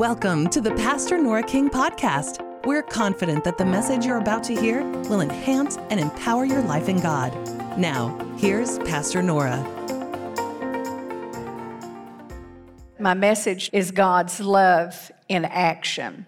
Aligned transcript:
Welcome 0.00 0.48
to 0.48 0.62
the 0.62 0.70
Pastor 0.76 1.18
Nora 1.18 1.42
King 1.42 1.68
podcast. 1.68 2.40
We're 2.64 2.82
confident 2.82 3.44
that 3.44 3.58
the 3.58 3.66
message 3.66 4.06
you're 4.06 4.16
about 4.16 4.42
to 4.44 4.58
hear 4.58 4.82
will 4.82 5.20
enhance 5.20 5.76
and 5.90 6.00
empower 6.00 6.46
your 6.46 6.62
life 6.62 6.88
in 6.88 7.00
God. 7.00 7.34
Now, 7.78 8.18
here's 8.38 8.78
Pastor 8.78 9.22
Nora. 9.22 9.58
My 12.98 13.12
message 13.12 13.68
is 13.74 13.90
God's 13.90 14.40
love 14.40 15.12
in 15.28 15.44
action. 15.44 16.24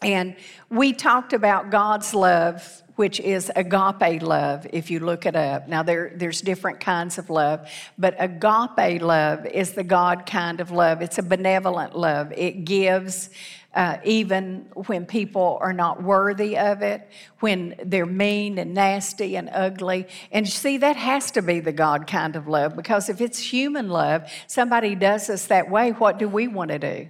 And 0.00 0.34
we 0.70 0.94
talked 0.94 1.34
about 1.34 1.68
God's 1.68 2.14
love, 2.14 2.82
which 3.00 3.18
is 3.18 3.50
agape 3.56 4.20
love, 4.20 4.66
if 4.74 4.90
you 4.90 5.00
look 5.00 5.24
it 5.24 5.34
up. 5.34 5.66
Now, 5.66 5.82
there, 5.82 6.12
there's 6.14 6.42
different 6.42 6.80
kinds 6.80 7.16
of 7.16 7.30
love, 7.30 7.66
but 7.96 8.14
agape 8.18 9.00
love 9.00 9.46
is 9.46 9.72
the 9.72 9.82
God 9.82 10.26
kind 10.26 10.60
of 10.60 10.70
love. 10.70 11.00
It's 11.00 11.16
a 11.16 11.22
benevolent 11.22 11.96
love. 11.96 12.30
It 12.36 12.66
gives 12.66 13.30
uh, 13.74 13.96
even 14.04 14.68
when 14.74 15.06
people 15.06 15.56
are 15.62 15.72
not 15.72 16.02
worthy 16.02 16.58
of 16.58 16.82
it, 16.82 17.08
when 17.38 17.74
they're 17.82 18.04
mean 18.04 18.58
and 18.58 18.74
nasty 18.74 19.34
and 19.34 19.48
ugly. 19.50 20.06
And 20.30 20.46
see, 20.46 20.76
that 20.76 20.96
has 20.96 21.30
to 21.30 21.40
be 21.40 21.60
the 21.60 21.72
God 21.72 22.06
kind 22.06 22.36
of 22.36 22.48
love 22.48 22.76
because 22.76 23.08
if 23.08 23.22
it's 23.22 23.38
human 23.38 23.88
love, 23.88 24.30
somebody 24.46 24.94
does 24.94 25.30
us 25.30 25.46
that 25.46 25.70
way, 25.70 25.92
what 25.92 26.18
do 26.18 26.28
we 26.28 26.48
want 26.48 26.70
to 26.70 26.78
do? 26.78 27.08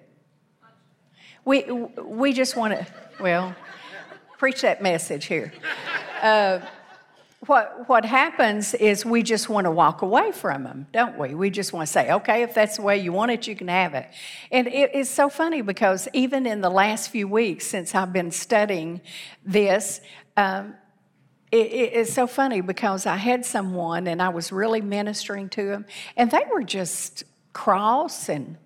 We, 1.45 1.65
we 1.65 2.33
just 2.33 2.57
want 2.57 2.75
to, 2.75 2.87
well, 3.19 3.57
preach 4.41 4.63
that 4.63 4.81
message 4.81 5.27
here. 5.27 5.53
Uh, 6.23 6.61
what, 7.47 7.87
what 7.91 8.07
happens 8.07 8.73
is 8.73 9.05
we 9.05 9.23
just 9.23 9.51
want 9.51 9.67
to 9.67 9.71
walk 9.71 10.01
away 10.01 10.33
from 10.33 10.65
them, 10.65 10.87
don't 10.95 11.19
we? 11.19 11.35
We 11.35 11.51
just 11.51 11.75
want 11.75 11.87
to 11.87 11.93
say, 11.93 12.11
okay, 12.11 12.43
if 12.43 12.55
that's 12.55 12.77
the 12.77 12.83
way 12.83 12.97
you 12.97 13.13
want 13.13 13.33
it, 13.33 13.47
you 13.47 13.55
can 13.55 13.69
have 13.69 13.93
it. 13.93 14.09
And 14.51 14.67
it 14.67 14.95
is 14.95 15.11
so 15.11 15.29
funny 15.29 15.61
because 15.61 16.09
even 16.15 16.47
in 16.47 16.63
the 16.63 16.71
last 16.71 17.11
few 17.11 17.29
weeks 17.29 17.67
since 17.67 17.95
I've 17.95 18.15
been 18.15 18.31
studying 18.31 19.03
this, 19.45 20.01
um, 20.39 20.75
it, 21.53 21.57
it's 21.93 22.15
so 22.15 22.27
funny 22.27 22.63
because 22.63 23.05
I 23.05 23.17
had 23.17 23.45
someone 23.45 24.07
and 24.07 24.23
I 24.23 24.31
was 24.31 24.53
really 24.53 24.81
ministering 24.81 25.51
to 25.51 25.67
them, 25.67 25.85
and 26.17 26.31
they 26.31 26.45
were 26.51 26.63
just 26.63 27.25
cross 27.53 28.31
and 28.31 28.57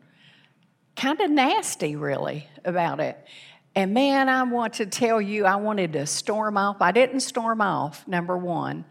kind 0.94 1.20
of 1.20 1.32
nasty, 1.32 1.96
really, 1.96 2.46
about 2.64 3.00
it. 3.00 3.18
And 3.76 3.92
man, 3.92 4.28
I 4.28 4.44
want 4.44 4.74
to 4.74 4.86
tell 4.86 5.20
you, 5.20 5.46
I 5.46 5.56
wanted 5.56 5.94
to 5.94 6.06
storm 6.06 6.56
off. 6.56 6.80
I 6.80 6.92
didn't 6.92 7.20
storm 7.20 7.60
off, 7.60 8.06
number 8.06 8.36
one. 8.36 8.84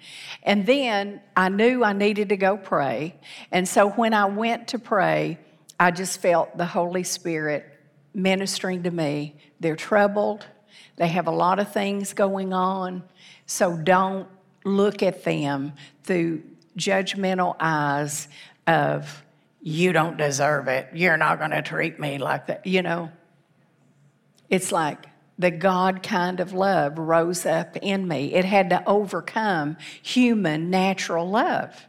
And 0.44 0.66
then 0.66 1.22
I 1.38 1.48
knew 1.50 1.84
I 1.84 1.94
needed 1.94 2.30
to 2.30 2.38
go 2.38 2.58
pray. 2.58 3.16
And 3.52 3.68
so 3.68 3.90
when 3.92 4.14
I 4.14 4.26
went 4.26 4.70
to 4.70 4.80
pray, 4.80 5.40
I 5.80 5.92
just 5.92 6.20
felt 6.20 6.58
the 6.58 6.66
Holy 6.66 7.04
Spirit 7.04 7.66
ministering 8.14 8.84
to 8.84 8.92
me. 8.92 9.36
They're 9.60 9.78
troubled, 9.78 10.46
they 10.98 11.08
have 11.08 11.28
a 11.28 11.32
lot 11.32 11.60
of 11.60 11.72
things 11.72 12.14
going 12.14 12.54
on. 12.54 13.04
So 13.46 13.78
don't 13.78 14.28
look 14.66 15.02
at 15.02 15.24
them 15.24 15.74
through 16.04 16.44
judgmental 16.78 17.56
eyes 17.60 18.28
of, 18.68 19.24
you 19.62 19.94
don't 19.94 20.18
deserve 20.18 20.68
it. 20.68 20.90
You're 20.94 21.18
not 21.18 21.40
going 21.40 21.52
to 21.52 21.62
treat 21.62 22.00
me 22.00 22.18
like 22.18 22.48
that. 22.48 22.66
You 22.66 22.82
know, 22.82 23.12
it's 24.54 24.72
like 24.72 25.08
the 25.40 25.50
God 25.50 26.04
kind 26.04 26.40
of 26.40 26.54
love 26.54 27.00
rose 27.00 27.44
up 27.44 27.76
in 27.78 28.08
me. 28.08 28.36
It 28.36 28.46
had 28.46 28.70
to 28.70 28.88
overcome 28.88 29.78
human 30.04 30.70
natural 30.70 31.28
love. 31.28 31.88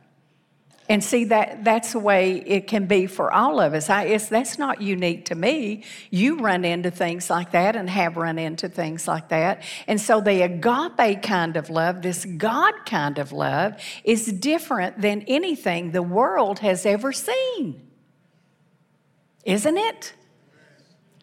And 0.88 1.04
see 1.04 1.24
that 1.24 1.62
that's 1.62 1.92
the 1.92 1.98
way 1.98 2.36
it 2.36 2.66
can 2.66 2.86
be 2.86 3.06
for 3.06 3.30
all 3.30 3.60
of 3.60 3.74
us. 3.74 3.90
I, 3.90 4.16
that's 4.16 4.58
not 4.58 4.80
unique 4.80 5.26
to 5.26 5.34
me. 5.34 5.84
You 6.08 6.38
run 6.38 6.64
into 6.64 6.90
things 6.90 7.28
like 7.28 7.50
that 7.50 7.76
and 7.76 7.88
have 7.90 8.16
run 8.16 8.38
into 8.38 8.70
things 8.70 9.06
like 9.06 9.28
that. 9.28 9.62
And 9.86 10.00
so 10.00 10.22
the 10.22 10.40
agape 10.42 11.22
kind 11.22 11.58
of 11.58 11.69
love, 11.69 12.00
this 12.00 12.24
God 12.24 12.72
kind 12.86 13.19
of 13.19 13.30
love, 13.30 13.74
is 14.04 14.26
different 14.26 15.03
than 15.03 15.20
anything 15.22 15.92
the 15.92 16.03
world 16.03 16.60
has 16.60 16.86
ever 16.86 17.12
seen. 17.12 17.91
Isn't 19.44 19.76
it? 19.76 20.14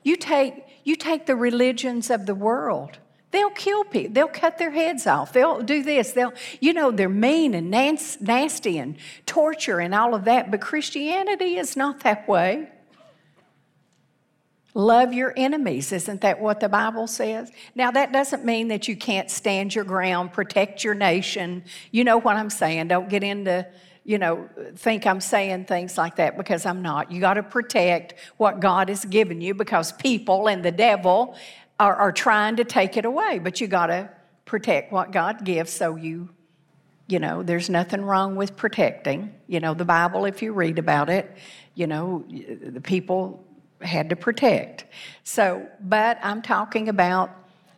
You 0.03 0.15
take 0.15 0.65
you 0.83 0.95
take 0.95 1.25
the 1.25 1.35
religions 1.35 2.09
of 2.09 2.25
the 2.25 2.35
world. 2.35 2.97
They'll 3.31 3.49
kill 3.49 3.85
people. 3.85 4.13
They'll 4.13 4.27
cut 4.27 4.57
their 4.57 4.71
heads 4.71 5.07
off. 5.07 5.31
They'll 5.31 5.61
do 5.61 5.83
this. 5.83 6.11
They'll, 6.11 6.33
you 6.59 6.73
know, 6.73 6.91
they're 6.91 7.09
mean 7.09 7.53
and 7.53 7.71
nasty 7.71 8.77
and 8.77 8.97
torture 9.25 9.79
and 9.79 9.95
all 9.95 10.13
of 10.13 10.25
that. 10.25 10.51
But 10.51 10.61
Christianity 10.61 11.55
is 11.55 11.77
not 11.77 12.01
that 12.01 12.27
way. 12.27 12.69
Love 14.73 15.13
your 15.13 15.33
enemies. 15.35 15.91
Isn't 15.91 16.21
that 16.21 16.39
what 16.39 16.59
the 16.59 16.69
Bible 16.69 17.07
says? 17.07 17.51
Now, 17.75 17.91
that 17.91 18.13
doesn't 18.13 18.45
mean 18.45 18.69
that 18.69 18.87
you 18.87 18.95
can't 18.95 19.29
stand 19.29 19.75
your 19.75 19.83
ground, 19.83 20.31
protect 20.31 20.83
your 20.83 20.93
nation. 20.93 21.63
You 21.91 22.05
know 22.05 22.17
what 22.17 22.37
I'm 22.37 22.49
saying. 22.49 22.87
Don't 22.87 23.09
get 23.09 23.23
into 23.23 23.67
you 24.03 24.17
know, 24.17 24.49
think 24.75 25.05
I'm 25.05 25.21
saying 25.21 25.65
things 25.65 25.97
like 25.97 26.15
that 26.15 26.37
because 26.37 26.65
I'm 26.65 26.81
not. 26.81 27.11
You 27.11 27.21
got 27.21 27.35
to 27.35 27.43
protect 27.43 28.15
what 28.37 28.59
God 28.59 28.89
has 28.89 29.05
given 29.05 29.41
you 29.41 29.53
because 29.53 29.91
people 29.91 30.47
and 30.47 30.65
the 30.65 30.71
devil 30.71 31.35
are, 31.79 31.95
are 31.95 32.11
trying 32.11 32.55
to 32.55 32.63
take 32.63 32.97
it 32.97 33.05
away. 33.05 33.39
But 33.39 33.61
you 33.61 33.67
got 33.67 33.87
to 33.87 34.09
protect 34.45 34.91
what 34.91 35.11
God 35.11 35.45
gives 35.45 35.71
so 35.71 35.95
you, 35.95 36.29
you 37.07 37.19
know, 37.19 37.43
there's 37.43 37.69
nothing 37.69 38.01
wrong 38.01 38.35
with 38.35 38.55
protecting. 38.55 39.33
You 39.47 39.59
know, 39.59 39.75
the 39.75 39.85
Bible, 39.85 40.25
if 40.25 40.41
you 40.41 40.51
read 40.53 40.79
about 40.79 41.09
it, 41.09 41.37
you 41.75 41.85
know, 41.85 42.25
the 42.27 42.81
people 42.81 43.45
had 43.81 44.09
to 44.09 44.15
protect. 44.15 44.85
So, 45.23 45.67
but 45.79 46.17
I'm 46.23 46.41
talking 46.41 46.89
about 46.89 47.31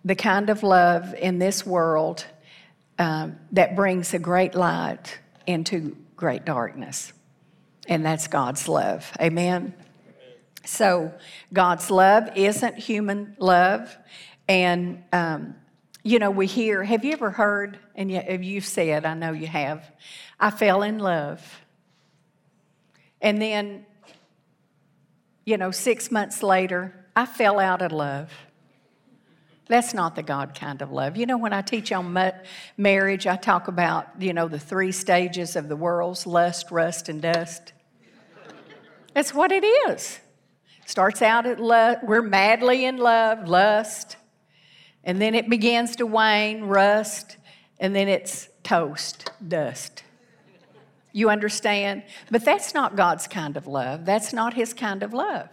the 0.06 0.16
kind 0.16 0.50
of 0.50 0.64
love 0.64 1.14
in 1.16 1.40
this 1.40 1.66
world 1.66 2.26
um, 3.00 3.38
that 3.52 3.76
brings 3.76 4.14
a 4.14 4.20
great 4.20 4.56
light 4.56 5.20
into 5.48 5.98
great 6.24 6.46
darkness. 6.46 7.12
And 7.90 8.06
that's 8.06 8.30
God's 8.30 8.70
love. 8.70 9.12
Amen? 9.20 9.74
So, 10.64 11.12
God's 11.52 11.92
love 11.92 12.30
isn't 12.38 12.78
human 12.78 13.36
love. 13.40 13.94
And, 14.48 15.04
um, 15.12 15.56
you 16.02 16.20
know, 16.20 16.32
we 16.32 16.48
hear, 16.48 16.82
have 16.82 17.04
you 17.04 17.12
ever 17.12 17.30
heard, 17.30 17.78
and 17.94 18.10
you've 18.10 18.64
said, 18.64 19.04
I 19.04 19.16
know 19.16 19.34
you 19.34 19.48
have, 19.48 19.84
I 20.40 20.50
fell 20.50 20.82
in 20.82 20.98
love. 20.98 21.42
And 23.20 23.42
then, 23.42 23.86
you 25.44 25.58
know, 25.58 25.72
six 25.72 26.10
months 26.10 26.42
later, 26.42 27.06
I 27.18 27.26
fell 27.26 27.60
out 27.60 27.82
of 27.82 27.92
love. 27.92 28.32
That's 29.74 29.96
not 29.96 30.16
the 30.16 30.22
God 30.22 30.54
kind 30.54 30.84
of 30.84 30.92
love. 30.92 31.18
You 31.18 31.26
know, 31.26 31.40
when 31.40 31.52
I 31.52 31.64
teach 31.64 31.92
on 31.92 32.16
marriage, 32.78 33.26
I 33.26 33.36
talk 33.36 33.68
about, 33.68 34.06
you 34.20 34.32
know, 34.32 34.48
the 34.48 34.60
three 34.60 34.92
stages 34.92 35.56
of 35.56 35.68
the 35.68 35.76
world's 35.76 36.28
lust, 36.28 36.70
rust, 36.70 37.10
and 37.10 37.20
dust. 37.20 37.74
That's 39.16 39.34
what 39.34 39.52
it 39.52 39.64
is. 39.64 40.20
Starts 40.86 41.24
out 41.24 41.48
at 41.48 41.60
lust, 41.60 42.04
we're 42.04 42.22
madly 42.22 42.86
in 42.86 42.98
love, 42.98 43.48
lust, 43.48 44.16
and 45.04 45.20
then 45.20 45.34
it 45.34 45.50
begins 45.50 45.96
to 45.96 46.06
wane, 46.06 46.66
rust, 46.66 47.38
and 47.80 47.96
then 47.96 48.08
it's 48.08 48.50
toast, 48.62 49.32
dust. 49.48 50.04
You 51.14 51.30
understand? 51.30 52.04
But 52.30 52.44
that's 52.44 52.74
not 52.74 52.98
God's 52.98 53.28
kind 53.28 53.56
of 53.56 53.68
love. 53.68 54.04
That's 54.04 54.34
not 54.34 54.56
His 54.56 54.74
kind 54.74 55.04
of 55.04 55.14
love. 55.14 55.48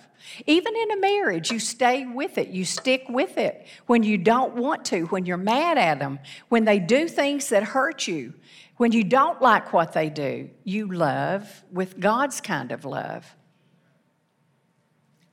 Even 0.47 0.75
in 0.75 0.91
a 0.91 1.01
marriage, 1.01 1.51
you 1.51 1.59
stay 1.59 2.07
with 2.07 2.39
it, 2.39 2.49
you 2.49 2.65
stick 2.65 3.05
with 3.09 3.39
it 3.39 3.67
when 3.87 4.03
you 4.03 4.19
don't 4.19 4.57
want 4.57 4.85
to, 4.87 5.05
when 5.07 5.27
you're 5.27 5.37
mad 5.37 5.79
at 5.79 5.99
them, 5.99 6.19
when 6.49 6.65
they 6.65 6.79
do 6.79 7.07
things 7.07 7.51
that 7.51 7.63
hurt 7.63 8.07
you, 8.07 8.35
when 8.77 8.93
you 8.93 9.05
don't 9.05 9.41
like 9.43 9.73
what 9.73 9.93
they 9.93 10.09
do. 10.09 10.49
You 10.65 10.91
love 10.93 11.63
with 11.71 12.01
God's 12.01 12.41
kind 12.41 12.73
of 12.73 12.85
love. 12.85 13.37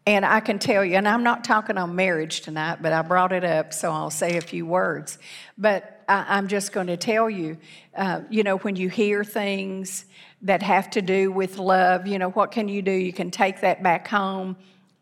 And 0.08 0.26
I 0.26 0.40
can 0.40 0.58
tell 0.58 0.84
you, 0.84 0.96
and 0.96 1.08
I'm 1.08 1.22
not 1.22 1.44
talking 1.44 1.78
on 1.78 1.96
marriage 1.96 2.42
tonight, 2.42 2.82
but 2.82 2.94
I 2.94 3.04
brought 3.04 3.32
it 3.32 3.44
up, 3.44 3.74
so 3.74 3.92
I'll 3.92 4.10
say 4.10 4.38
a 4.38 4.42
few 4.42 4.66
words. 4.66 5.20
But 5.58 6.04
I, 6.08 6.38
am 6.40 6.48
just 6.48 6.72
going 6.72 6.88
to 6.88 6.98
tell 6.98 7.30
you, 7.30 7.58
uh, 7.96 8.22
you 8.30 8.42
know, 8.42 8.58
when 8.60 8.76
you 8.76 8.90
hear 8.90 9.24
things 9.24 10.06
that 10.42 10.64
have 10.64 10.90
to 10.92 11.02
do 11.02 11.32
with 11.32 11.60
love, 11.60 12.08
you 12.08 12.18
know, 12.18 12.30
what 12.30 12.52
can 12.52 12.68
you 12.68 12.82
do? 12.82 12.92
You 12.92 13.14
can 13.14 13.30
take 13.30 13.62
that 13.62 13.84
back 13.84 14.08
home 14.08 14.56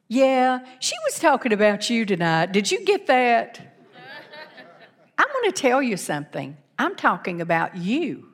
yeah, 0.08 0.60
she 0.80 0.94
was 1.06 1.20
talking 1.20 1.52
about 1.52 1.90
you 1.90 2.06
tonight. 2.06 2.52
Did 2.52 2.70
you 2.70 2.86
get 2.86 3.08
that? 3.08 3.60
I'm 5.18 5.28
going 5.28 5.52
to 5.52 5.62
tell 5.62 5.82
you 5.82 5.98
something. 5.98 6.56
I'm 6.78 6.96
talking 6.96 7.42
about 7.42 7.76
you 7.76 8.28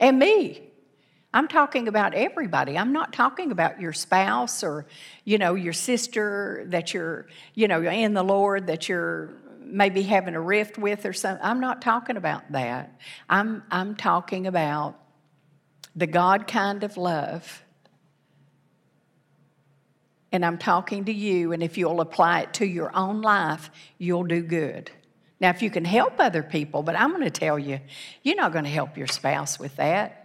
and 0.00 0.18
me. 0.18 0.71
I'm 1.34 1.48
talking 1.48 1.88
about 1.88 2.14
everybody. 2.14 2.76
I'm 2.76 2.92
not 2.92 3.12
talking 3.12 3.52
about 3.52 3.80
your 3.80 3.92
spouse 3.92 4.62
or, 4.62 4.86
you 5.24 5.38
know, 5.38 5.54
your 5.54 5.72
sister 5.72 6.64
that 6.66 6.92
you're, 6.92 7.26
you 7.54 7.68
know, 7.68 7.82
in 7.82 8.12
the 8.14 8.22
Lord 8.22 8.66
that 8.66 8.88
you're 8.88 9.30
maybe 9.60 10.02
having 10.02 10.34
a 10.34 10.40
rift 10.40 10.76
with 10.76 11.06
or 11.06 11.12
something. 11.12 11.44
I'm 11.44 11.60
not 11.60 11.80
talking 11.80 12.16
about 12.16 12.52
that. 12.52 12.98
I'm, 13.30 13.62
I'm 13.70 13.96
talking 13.96 14.46
about 14.46 14.98
the 15.96 16.06
God 16.06 16.46
kind 16.46 16.84
of 16.84 16.96
love 16.96 17.62
and 20.32 20.46
I'm 20.46 20.56
talking 20.56 21.04
to 21.04 21.12
you, 21.12 21.52
and 21.52 21.62
if 21.62 21.76
you'll 21.76 22.00
apply 22.00 22.40
it 22.40 22.54
to 22.54 22.66
your 22.66 22.94
own 22.96 23.20
life, 23.20 23.70
you'll 23.98 24.24
do 24.24 24.40
good. 24.40 24.90
Now, 25.40 25.50
if 25.50 25.60
you 25.60 25.68
can 25.68 25.84
help 25.84 26.14
other 26.18 26.42
people, 26.42 26.82
but 26.82 26.98
I'm 26.98 27.10
going 27.10 27.24
to 27.24 27.30
tell 27.30 27.58
you, 27.58 27.80
you're 28.22 28.36
not 28.36 28.52
going 28.52 28.64
to 28.64 28.70
help 28.70 28.96
your 28.96 29.06
spouse 29.06 29.58
with 29.58 29.76
that. 29.76 30.21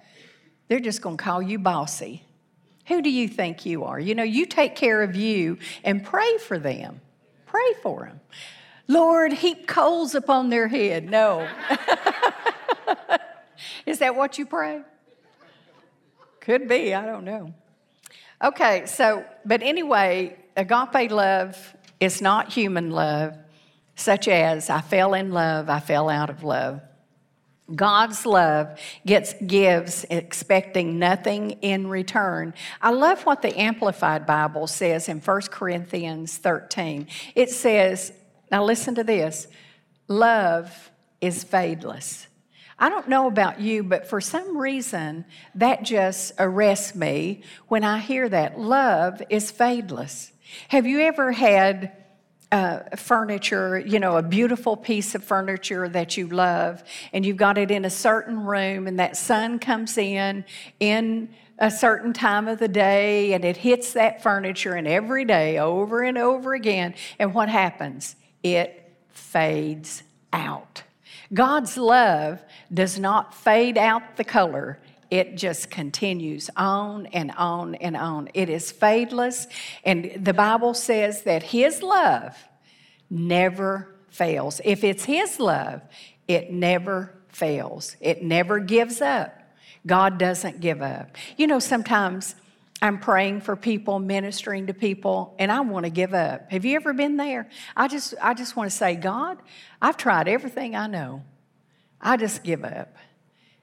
They're 0.67 0.79
just 0.79 1.01
going 1.01 1.17
to 1.17 1.23
call 1.23 1.41
you 1.41 1.59
bossy. 1.59 2.23
Who 2.87 3.01
do 3.01 3.09
you 3.09 3.27
think 3.27 3.65
you 3.65 3.83
are? 3.83 3.99
You 3.99 4.15
know, 4.15 4.23
you 4.23 4.45
take 4.45 4.75
care 4.75 5.03
of 5.03 5.15
you 5.15 5.57
and 5.83 6.03
pray 6.03 6.37
for 6.37 6.57
them. 6.57 7.01
Pray 7.45 7.73
for 7.81 8.05
them. 8.05 8.21
Lord, 8.87 9.33
heap 9.33 9.67
coals 9.67 10.15
upon 10.15 10.49
their 10.49 10.67
head. 10.67 11.09
No. 11.09 11.47
Is 13.85 13.99
that 13.99 14.15
what 14.15 14.37
you 14.37 14.45
pray? 14.45 14.81
Could 16.39 16.69
be, 16.69 16.93
I 16.93 17.05
don't 17.05 17.25
know. 17.25 17.53
Okay, 18.41 18.85
so, 18.85 19.25
but 19.45 19.63
anyway, 19.63 20.37
agape 20.55 21.11
love 21.11 21.75
is 21.99 22.21
not 22.21 22.53
human 22.53 22.91
love, 22.91 23.35
such 23.95 24.27
as 24.27 24.69
I 24.69 24.81
fell 24.81 25.13
in 25.13 25.31
love, 25.31 25.69
I 25.69 25.79
fell 25.79 26.07
out 26.07 26.29
of 26.29 26.43
love. 26.43 26.81
God's 27.75 28.25
love 28.25 28.79
gets, 29.05 29.33
gives 29.45 30.05
expecting 30.09 30.99
nothing 30.99 31.51
in 31.61 31.87
return. 31.87 32.53
I 32.81 32.91
love 32.91 33.25
what 33.25 33.41
the 33.41 33.57
Amplified 33.59 34.25
Bible 34.25 34.67
says 34.67 35.09
in 35.09 35.19
1 35.19 35.41
Corinthians 35.51 36.37
13. 36.37 37.07
It 37.35 37.49
says, 37.49 38.13
now 38.51 38.63
listen 38.63 38.95
to 38.95 39.03
this 39.03 39.47
love 40.07 40.91
is 41.19 41.43
fadeless. 41.43 42.27
I 42.79 42.89
don't 42.89 43.09
know 43.09 43.27
about 43.27 43.59
you, 43.59 43.83
but 43.83 44.07
for 44.07 44.21
some 44.21 44.57
reason, 44.57 45.25
that 45.55 45.83
just 45.83 46.33
arrests 46.37 46.95
me 46.95 47.41
when 47.67 47.83
I 47.83 47.97
hear 47.97 48.29
that. 48.29 48.59
Love 48.59 49.21
is 49.29 49.51
fadeless. 49.51 50.31
Have 50.69 50.85
you 50.85 51.01
ever 51.01 51.31
had 51.31 51.91
uh, 52.51 52.79
furniture, 52.95 53.79
you 53.79 53.99
know, 53.99 54.17
a 54.17 54.23
beautiful 54.23 54.77
piece 54.77 55.15
of 55.15 55.23
furniture 55.23 55.89
that 55.89 56.17
you 56.17 56.27
love, 56.27 56.83
and 57.11 57.25
you've 57.25 57.37
got 57.37 57.57
it 57.57 57.71
in 57.71 57.85
a 57.85 57.89
certain 57.89 58.39
room, 58.39 58.87
and 58.87 58.99
that 58.99 59.17
sun 59.17 59.59
comes 59.59 59.97
in 59.97 60.45
in 60.79 61.29
a 61.59 61.69
certain 61.71 62.13
time 62.13 62.47
of 62.47 62.59
the 62.59 62.67
day, 62.67 63.33
and 63.33 63.43
it 63.43 63.57
hits 63.57 63.93
that 63.93 64.23
furniture, 64.23 64.75
and 64.75 64.87
every 64.87 65.25
day, 65.25 65.57
over 65.57 66.01
and 66.03 66.17
over 66.17 66.53
again, 66.53 66.93
and 67.19 67.33
what 67.33 67.49
happens? 67.49 68.15
It 68.43 68.93
fades 69.09 70.03
out. 70.31 70.83
God's 71.33 71.77
love 71.77 72.41
does 72.73 72.97
not 72.97 73.33
fade 73.33 73.77
out 73.77 74.15
the 74.15 74.23
color, 74.23 74.79
it 75.09 75.35
just 75.35 75.69
continues 75.69 76.49
on 76.55 77.05
and 77.07 77.31
on 77.31 77.75
and 77.75 77.95
on. 77.95 78.29
It 78.33 78.49
is 78.49 78.71
fadeless, 78.71 79.47
and 79.83 80.11
the 80.17 80.33
Bible 80.33 80.73
says 80.73 81.23
that 81.23 81.43
His 81.43 81.81
love 81.81 82.37
never 83.09 83.95
fails. 84.09 84.61
If 84.63 84.83
it's 84.83 85.05
His 85.05 85.39
love, 85.39 85.81
it 86.27 86.51
never 86.51 87.13
fails, 87.29 87.95
it 87.99 88.23
never 88.23 88.59
gives 88.59 89.01
up. 89.01 89.33
God 89.85 90.17
doesn't 90.17 90.59
give 90.59 90.81
up. 90.81 91.15
You 91.37 91.47
know, 91.47 91.59
sometimes 91.59 92.35
I'm 92.81 92.99
praying 92.99 93.41
for 93.41 93.55
people, 93.55 93.97
ministering 93.99 94.67
to 94.67 94.73
people, 94.73 95.35
and 95.39 95.51
I 95.51 95.61
want 95.61 95.85
to 95.85 95.89
give 95.89 96.13
up. 96.13 96.51
Have 96.51 96.63
you 96.63 96.75
ever 96.75 96.93
been 96.93 97.17
there? 97.17 97.49
I 97.75 97.87
just, 97.87 98.13
I 98.21 98.33
just 98.35 98.55
want 98.55 98.69
to 98.69 98.75
say, 98.75 98.95
God, 98.95 99.39
I've 99.81 99.97
tried 99.97 100.27
everything 100.27 100.75
I 100.75 100.87
know. 100.87 101.23
I 101.99 102.17
just 102.17 102.43
give 102.43 102.63
up. 102.63 102.95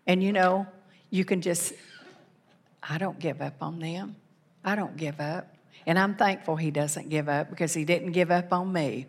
And 0.06 0.22
you 0.22 0.32
know, 0.32 0.66
you 1.10 1.24
can 1.24 1.40
just, 1.40 1.72
I 2.82 2.98
don't 2.98 3.18
give 3.18 3.40
up 3.40 3.62
on 3.62 3.78
them. 3.78 4.16
I 4.64 4.74
don't 4.74 4.96
give 4.96 5.20
up. 5.20 5.54
And 5.86 5.98
I'm 5.98 6.14
thankful 6.16 6.56
he 6.56 6.70
doesn't 6.70 7.08
give 7.08 7.28
up 7.28 7.50
because 7.50 7.74
he 7.74 7.84
didn't 7.84 8.12
give 8.12 8.30
up 8.30 8.52
on 8.52 8.72
me. 8.72 9.06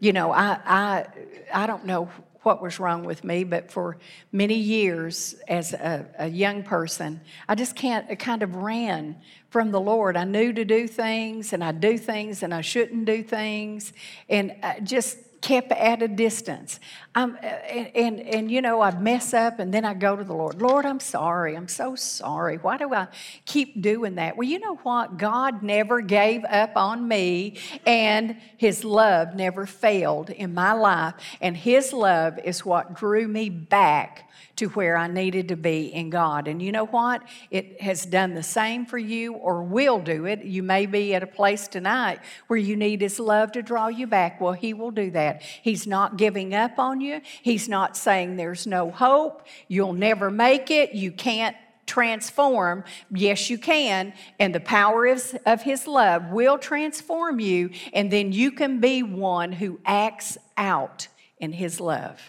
You 0.00 0.12
know, 0.12 0.32
I, 0.32 0.58
I, 0.64 1.06
I 1.52 1.66
don't 1.66 1.84
know 1.84 2.08
what 2.42 2.62
was 2.62 2.78
wrong 2.78 3.04
with 3.04 3.24
me, 3.24 3.44
but 3.44 3.70
for 3.70 3.98
many 4.32 4.54
years 4.54 5.34
as 5.48 5.72
a, 5.72 6.06
a 6.18 6.28
young 6.28 6.62
person, 6.62 7.20
I 7.48 7.54
just 7.54 7.74
can't, 7.74 8.06
I 8.08 8.14
kind 8.14 8.42
of 8.42 8.56
ran 8.56 9.16
from 9.50 9.70
the 9.70 9.80
Lord. 9.80 10.16
I 10.16 10.24
knew 10.24 10.52
to 10.52 10.64
do 10.64 10.86
things 10.86 11.52
and 11.52 11.62
I 11.62 11.72
do 11.72 11.98
things 11.98 12.42
and 12.42 12.54
I 12.54 12.60
shouldn't 12.60 13.04
do 13.04 13.22
things. 13.22 13.92
And 14.28 14.54
uh, 14.62 14.80
just 14.80 15.18
kept 15.40 15.72
at 15.72 16.02
a 16.02 16.08
distance. 16.08 16.80
I'm, 17.14 17.36
and, 17.42 17.90
and, 17.94 18.20
and, 18.20 18.50
you 18.50 18.62
know, 18.62 18.80
I'd 18.80 19.00
mess 19.00 19.34
up 19.34 19.58
and 19.58 19.72
then 19.72 19.84
I 19.84 19.94
go 19.94 20.16
to 20.16 20.24
the 20.24 20.34
Lord. 20.34 20.60
Lord, 20.60 20.86
I'm 20.86 21.00
sorry. 21.00 21.56
I'm 21.56 21.68
so 21.68 21.94
sorry. 21.94 22.56
Why 22.58 22.76
do 22.76 22.94
I 22.94 23.08
keep 23.44 23.80
doing 23.80 24.16
that? 24.16 24.36
Well, 24.36 24.48
you 24.48 24.58
know 24.58 24.76
what? 24.76 25.16
God 25.16 25.62
never 25.62 26.00
gave 26.00 26.44
up 26.44 26.76
on 26.76 27.08
me 27.08 27.58
and 27.86 28.36
His 28.56 28.84
love 28.84 29.34
never 29.34 29.66
failed 29.66 30.30
in 30.30 30.54
my 30.54 30.72
life. 30.72 31.14
And 31.40 31.56
His 31.56 31.92
love 31.92 32.38
is 32.44 32.64
what 32.64 32.94
drew 32.94 33.26
me 33.26 33.48
back 33.48 34.27
to 34.56 34.66
where 34.70 34.96
I 34.96 35.06
needed 35.06 35.48
to 35.48 35.56
be 35.56 35.86
in 35.86 36.10
God. 36.10 36.48
And 36.48 36.60
you 36.60 36.72
know 36.72 36.86
what? 36.86 37.22
It 37.50 37.80
has 37.80 38.04
done 38.04 38.34
the 38.34 38.42
same 38.42 38.86
for 38.86 38.98
you 38.98 39.34
or 39.34 39.62
will 39.62 40.00
do 40.00 40.26
it. 40.26 40.44
You 40.44 40.62
may 40.62 40.86
be 40.86 41.14
at 41.14 41.22
a 41.22 41.26
place 41.26 41.68
tonight 41.68 42.20
where 42.46 42.58
you 42.58 42.76
need 42.76 43.00
His 43.00 43.20
love 43.20 43.52
to 43.52 43.62
draw 43.62 43.88
you 43.88 44.06
back. 44.06 44.40
Well, 44.40 44.52
He 44.52 44.74
will 44.74 44.90
do 44.90 45.10
that. 45.12 45.42
He's 45.42 45.86
not 45.86 46.16
giving 46.16 46.54
up 46.54 46.78
on 46.78 47.00
you, 47.00 47.20
He's 47.42 47.68
not 47.68 47.96
saying 47.96 48.36
there's 48.36 48.66
no 48.66 48.90
hope, 48.90 49.46
you'll 49.68 49.92
never 49.92 50.30
make 50.30 50.70
it, 50.70 50.92
you 50.92 51.12
can't 51.12 51.56
transform. 51.88 52.84
Yes, 53.10 53.50
you 53.50 53.58
can. 53.58 54.12
And 54.38 54.54
the 54.54 54.60
power 54.60 55.06
of, 55.06 55.22
of 55.46 55.62
His 55.62 55.86
love 55.86 56.30
will 56.30 56.58
transform 56.58 57.40
you, 57.40 57.70
and 57.92 58.10
then 58.12 58.32
you 58.32 58.52
can 58.52 58.78
be 58.78 59.02
one 59.02 59.52
who 59.52 59.80
acts 59.84 60.38
out 60.56 61.08
in 61.38 61.52
His 61.52 61.80
love 61.80 62.20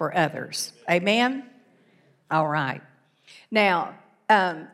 for 0.00 0.16
others. 0.16 0.72
Amen? 0.88 1.44
All 2.30 2.48
right. 2.48 2.80
Now, 3.50 3.98
um, 4.30 4.66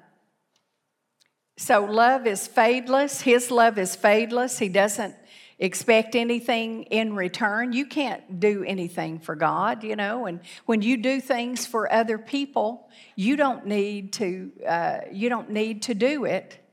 so 1.56 1.84
love 1.84 2.28
is 2.28 2.46
fadeless. 2.46 3.22
His 3.22 3.50
love 3.50 3.76
is 3.76 3.96
fadeless. 3.96 4.60
He 4.60 4.68
doesn't 4.68 5.16
expect 5.58 6.14
anything 6.14 6.84
in 6.84 7.16
return. 7.16 7.72
You 7.72 7.86
can't 7.86 8.38
do 8.38 8.62
anything 8.62 9.18
for 9.18 9.34
God, 9.34 9.82
you 9.82 9.96
know. 9.96 10.26
And 10.26 10.38
when 10.66 10.80
you 10.80 10.96
do 10.96 11.20
things 11.20 11.66
for 11.66 11.92
other 11.92 12.18
people, 12.18 12.88
you 13.16 13.34
don't 13.34 13.66
need 13.66 14.12
to. 14.12 14.52
Uh, 14.64 14.98
you 15.10 15.28
don't 15.28 15.50
need 15.50 15.82
to 15.82 15.94
do 15.94 16.24
it 16.24 16.64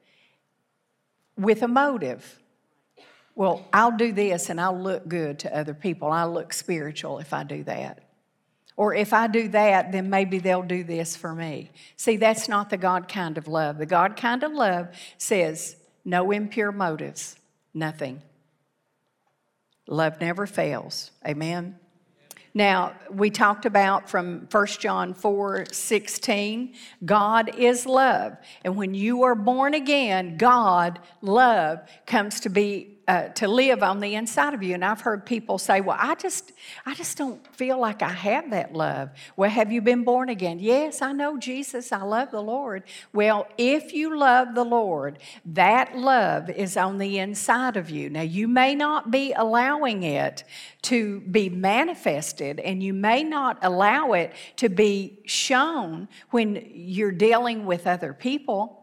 with 1.35 1.63
a 1.63 1.67
motive. 1.67 2.39
Well, 3.33 3.67
I'll 3.73 3.97
do 3.97 4.11
this 4.11 4.51
and 4.51 4.61
I'll 4.61 4.79
look 4.79 5.07
good 5.07 5.39
to 5.39 5.57
other 5.57 5.73
people. 5.73 6.11
I'll 6.11 6.31
look 6.31 6.53
spiritual 6.53 7.17
if 7.17 7.33
I 7.33 7.43
do 7.43 7.63
that. 7.63 8.03
Or 8.75 8.93
if 8.93 9.13
I 9.13 9.27
do 9.27 9.47
that, 9.49 9.91
then 9.91 10.09
maybe 10.09 10.39
they'll 10.39 10.63
do 10.63 10.83
this 10.83 11.15
for 11.15 11.33
me. 11.35 11.71
See, 11.95 12.17
that's 12.17 12.49
not 12.49 12.69
the 12.69 12.77
God 12.77 13.07
kind 13.07 13.37
of 13.37 13.47
love. 13.47 13.77
The 13.77 13.85
God 13.85 14.17
kind 14.17 14.43
of 14.43 14.51
love 14.51 14.89
says 15.17 15.75
no 16.03 16.31
impure 16.31 16.71
motives, 16.71 17.37
nothing. 17.73 18.21
Love 19.87 20.19
never 20.19 20.47
fails. 20.47 21.11
Amen. 21.27 21.77
Now, 22.55 22.93
we 23.09 23.31
talked 23.31 23.65
about 23.65 24.09
from 24.09 24.47
1 24.51 24.67
John 24.79 25.13
4 25.13 25.65
16, 25.71 26.75
God 27.03 27.55
is 27.57 27.85
love. 27.85 28.37
And 28.63 28.75
when 28.75 28.93
you 28.93 29.23
are 29.23 29.33
born 29.35 29.73
again, 29.73 30.37
God, 30.37 30.99
love, 31.21 31.79
comes 32.05 32.39
to 32.41 32.49
be 32.49 32.92
uh, 33.07 33.27
to 33.29 33.47
live 33.47 33.83
on 33.83 33.99
the 33.99 34.15
inside 34.15 34.53
of 34.53 34.63
you. 34.63 34.73
And 34.73 34.83
I've 34.83 35.01
heard 35.01 35.25
people 35.25 35.57
say, 35.57 35.81
"Well, 35.81 35.97
I 35.99 36.15
just, 36.15 36.51
I 36.85 36.93
just 36.93 37.17
don't 37.17 37.45
feel 37.55 37.77
like 37.77 38.01
I 38.01 38.09
have 38.09 38.51
that 38.51 38.73
love." 38.73 39.09
Well, 39.35 39.49
have 39.49 39.71
you 39.71 39.81
been 39.81 40.03
born 40.03 40.29
again? 40.29 40.59
Yes, 40.59 41.01
I 41.01 41.11
know 41.11 41.37
Jesus. 41.37 41.91
I 41.91 42.03
love 42.03 42.31
the 42.31 42.41
Lord. 42.41 42.83
Well, 43.13 43.47
if 43.57 43.93
you 43.93 44.17
love 44.17 44.55
the 44.55 44.63
Lord, 44.63 45.19
that 45.45 45.97
love 45.97 46.49
is 46.49 46.77
on 46.77 46.97
the 46.97 47.19
inside 47.19 47.77
of 47.77 47.89
you. 47.89 48.09
Now, 48.09 48.21
you 48.21 48.47
may 48.47 48.75
not 48.75 49.11
be 49.11 49.33
allowing 49.33 50.03
it 50.03 50.43
to 50.83 51.21
be 51.21 51.49
manifested, 51.49 52.59
and 52.59 52.81
you 52.81 52.93
may 52.93 53.23
not 53.23 53.57
allow 53.61 54.13
it 54.13 54.33
to 54.57 54.69
be 54.69 55.19
shown 55.25 56.07
when 56.29 56.65
you're 56.73 57.11
dealing 57.11 57.65
with 57.65 57.87
other 57.87 58.13
people. 58.13 58.82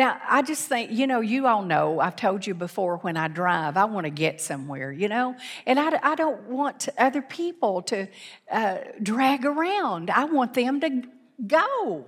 Now, 0.00 0.18
I 0.26 0.40
just 0.40 0.66
think, 0.66 0.90
you 0.90 1.06
know, 1.06 1.20
you 1.20 1.46
all 1.46 1.60
know, 1.60 2.00
I've 2.00 2.16
told 2.16 2.46
you 2.46 2.54
before 2.54 2.96
when 3.02 3.18
I 3.18 3.28
drive, 3.28 3.76
I 3.76 3.84
want 3.84 4.04
to 4.04 4.10
get 4.10 4.40
somewhere, 4.40 4.90
you 4.90 5.08
know, 5.10 5.36
and 5.66 5.78
I, 5.78 6.00
I 6.02 6.14
don't 6.14 6.44
want 6.44 6.88
other 6.96 7.20
people 7.20 7.82
to 7.82 8.08
uh, 8.50 8.78
drag 9.02 9.44
around. 9.44 10.08
I 10.08 10.24
want 10.24 10.54
them 10.54 10.80
to 10.80 11.02
go. 11.46 12.06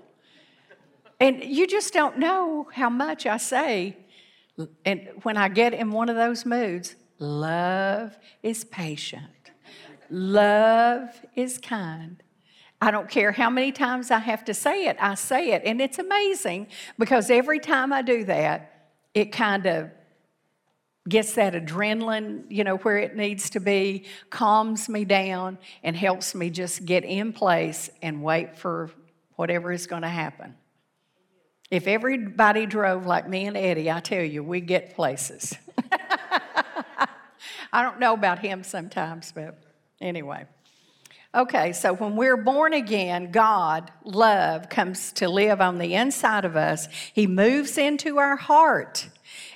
And 1.20 1.44
you 1.44 1.66
just 1.66 1.92
don't 1.92 2.16
know 2.16 2.66
how 2.72 2.88
much 2.88 3.26
I 3.26 3.36
say. 3.36 3.98
And 4.86 5.10
when 5.24 5.36
I 5.36 5.50
get 5.50 5.74
in 5.74 5.90
one 5.90 6.08
of 6.08 6.16
those 6.16 6.46
moods, 6.46 6.96
love 7.18 8.16
is 8.42 8.64
patient, 8.64 9.50
love 10.08 11.10
is 11.36 11.58
kind. 11.58 12.22
I 12.82 12.90
don't 12.90 13.08
care 13.08 13.30
how 13.30 13.48
many 13.48 13.70
times 13.70 14.10
I 14.10 14.18
have 14.18 14.44
to 14.46 14.54
say 14.54 14.86
it, 14.86 14.96
I 14.98 15.14
say 15.14 15.52
it. 15.52 15.62
And 15.64 15.80
it's 15.80 16.00
amazing 16.00 16.66
because 16.98 17.30
every 17.30 17.60
time 17.60 17.92
I 17.92 18.02
do 18.02 18.24
that, 18.24 18.90
it 19.14 19.30
kind 19.30 19.66
of 19.66 19.88
gets 21.08 21.34
that 21.34 21.54
adrenaline, 21.54 22.42
you 22.48 22.64
know, 22.64 22.78
where 22.78 22.98
it 22.98 23.14
needs 23.14 23.50
to 23.50 23.60
be, 23.60 24.06
calms 24.30 24.88
me 24.88 25.04
down, 25.04 25.58
and 25.84 25.96
helps 25.96 26.34
me 26.34 26.50
just 26.50 26.84
get 26.84 27.04
in 27.04 27.32
place 27.32 27.88
and 28.02 28.20
wait 28.20 28.58
for 28.58 28.90
whatever 29.36 29.70
is 29.70 29.86
going 29.86 30.02
to 30.02 30.08
happen. 30.08 30.56
If 31.70 31.86
everybody 31.86 32.66
drove 32.66 33.06
like 33.06 33.28
me 33.28 33.46
and 33.46 33.56
Eddie, 33.56 33.92
I 33.92 34.00
tell 34.00 34.24
you, 34.24 34.42
we 34.42 34.60
get 34.60 34.96
places. 34.96 35.54
I 37.72 37.82
don't 37.82 38.00
know 38.00 38.14
about 38.14 38.40
him 38.40 38.64
sometimes, 38.64 39.30
but 39.30 39.56
anyway. 40.00 40.46
Okay, 41.34 41.72
so 41.72 41.94
when 41.94 42.14
we're 42.14 42.36
born 42.36 42.74
again, 42.74 43.30
God, 43.30 43.90
love, 44.04 44.68
comes 44.68 45.12
to 45.12 45.30
live 45.30 45.62
on 45.62 45.78
the 45.78 45.94
inside 45.94 46.44
of 46.44 46.56
us. 46.56 46.88
He 47.14 47.26
moves 47.26 47.78
into 47.78 48.18
our 48.18 48.36
heart. 48.36 49.08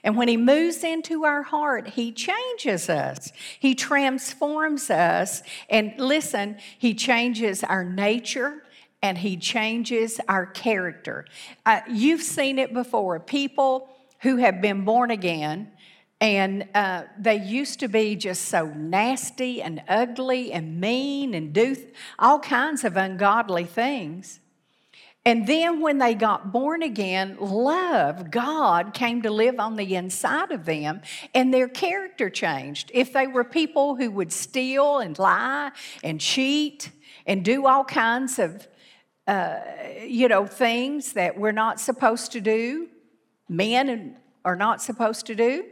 And 0.02 0.16
when 0.16 0.28
He 0.28 0.38
moves 0.38 0.82
into 0.82 1.24
our 1.24 1.42
heart, 1.42 1.88
He 1.88 2.12
changes 2.12 2.88
us. 2.88 3.30
He 3.58 3.74
transforms 3.74 4.88
us. 4.88 5.42
And 5.68 5.92
listen, 5.98 6.56
He 6.78 6.94
changes 6.94 7.62
our 7.62 7.84
nature 7.84 8.62
and 9.02 9.18
He 9.18 9.36
changes 9.36 10.18
our 10.28 10.46
character. 10.46 11.26
Uh, 11.66 11.80
you've 11.90 12.22
seen 12.22 12.58
it 12.58 12.72
before. 12.72 13.20
People 13.20 13.90
who 14.20 14.36
have 14.36 14.62
been 14.62 14.86
born 14.86 15.10
again, 15.10 15.70
and 16.20 16.66
uh, 16.74 17.02
they 17.18 17.36
used 17.36 17.80
to 17.80 17.88
be 17.88 18.16
just 18.16 18.46
so 18.46 18.66
nasty 18.66 19.60
and 19.60 19.82
ugly 19.88 20.52
and 20.52 20.80
mean 20.80 21.34
and 21.34 21.52
do 21.52 21.76
all 22.18 22.38
kinds 22.38 22.84
of 22.84 22.96
ungodly 22.96 23.64
things. 23.64 24.40
And 25.26 25.46
then 25.46 25.80
when 25.80 25.98
they 25.98 26.14
got 26.14 26.52
born 26.52 26.82
again, 26.82 27.36
love, 27.40 28.30
God 28.30 28.94
came 28.94 29.22
to 29.22 29.30
live 29.30 29.58
on 29.58 29.74
the 29.74 29.96
inside 29.96 30.52
of 30.52 30.64
them 30.64 31.02
and 31.34 31.52
their 31.52 31.68
character 31.68 32.30
changed. 32.30 32.92
If 32.94 33.12
they 33.12 33.26
were 33.26 33.42
people 33.42 33.96
who 33.96 34.10
would 34.12 34.32
steal 34.32 34.98
and 34.98 35.18
lie 35.18 35.72
and 36.04 36.20
cheat 36.20 36.92
and 37.26 37.44
do 37.44 37.66
all 37.66 37.84
kinds 37.84 38.38
of, 38.38 38.68
uh, 39.26 39.58
you 40.00 40.28
know, 40.28 40.46
things 40.46 41.12
that 41.14 41.36
we're 41.36 41.50
not 41.50 41.80
supposed 41.80 42.30
to 42.32 42.40
do, 42.40 42.88
men 43.48 44.16
are 44.44 44.56
not 44.56 44.80
supposed 44.80 45.26
to 45.26 45.34
do, 45.34 45.64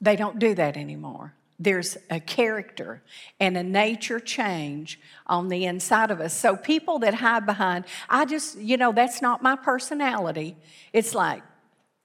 they 0.00 0.16
don't 0.16 0.38
do 0.38 0.54
that 0.54 0.76
anymore. 0.76 1.34
There's 1.58 1.96
a 2.08 2.20
character 2.20 3.02
and 3.40 3.56
a 3.56 3.64
nature 3.64 4.20
change 4.20 5.00
on 5.26 5.48
the 5.48 5.64
inside 5.64 6.12
of 6.12 6.20
us. 6.20 6.32
So, 6.32 6.56
people 6.56 7.00
that 7.00 7.14
hide 7.14 7.46
behind, 7.46 7.84
I 8.08 8.26
just, 8.26 8.58
you 8.58 8.76
know, 8.76 8.92
that's 8.92 9.20
not 9.20 9.42
my 9.42 9.56
personality. 9.56 10.56
It's 10.92 11.14
like, 11.14 11.42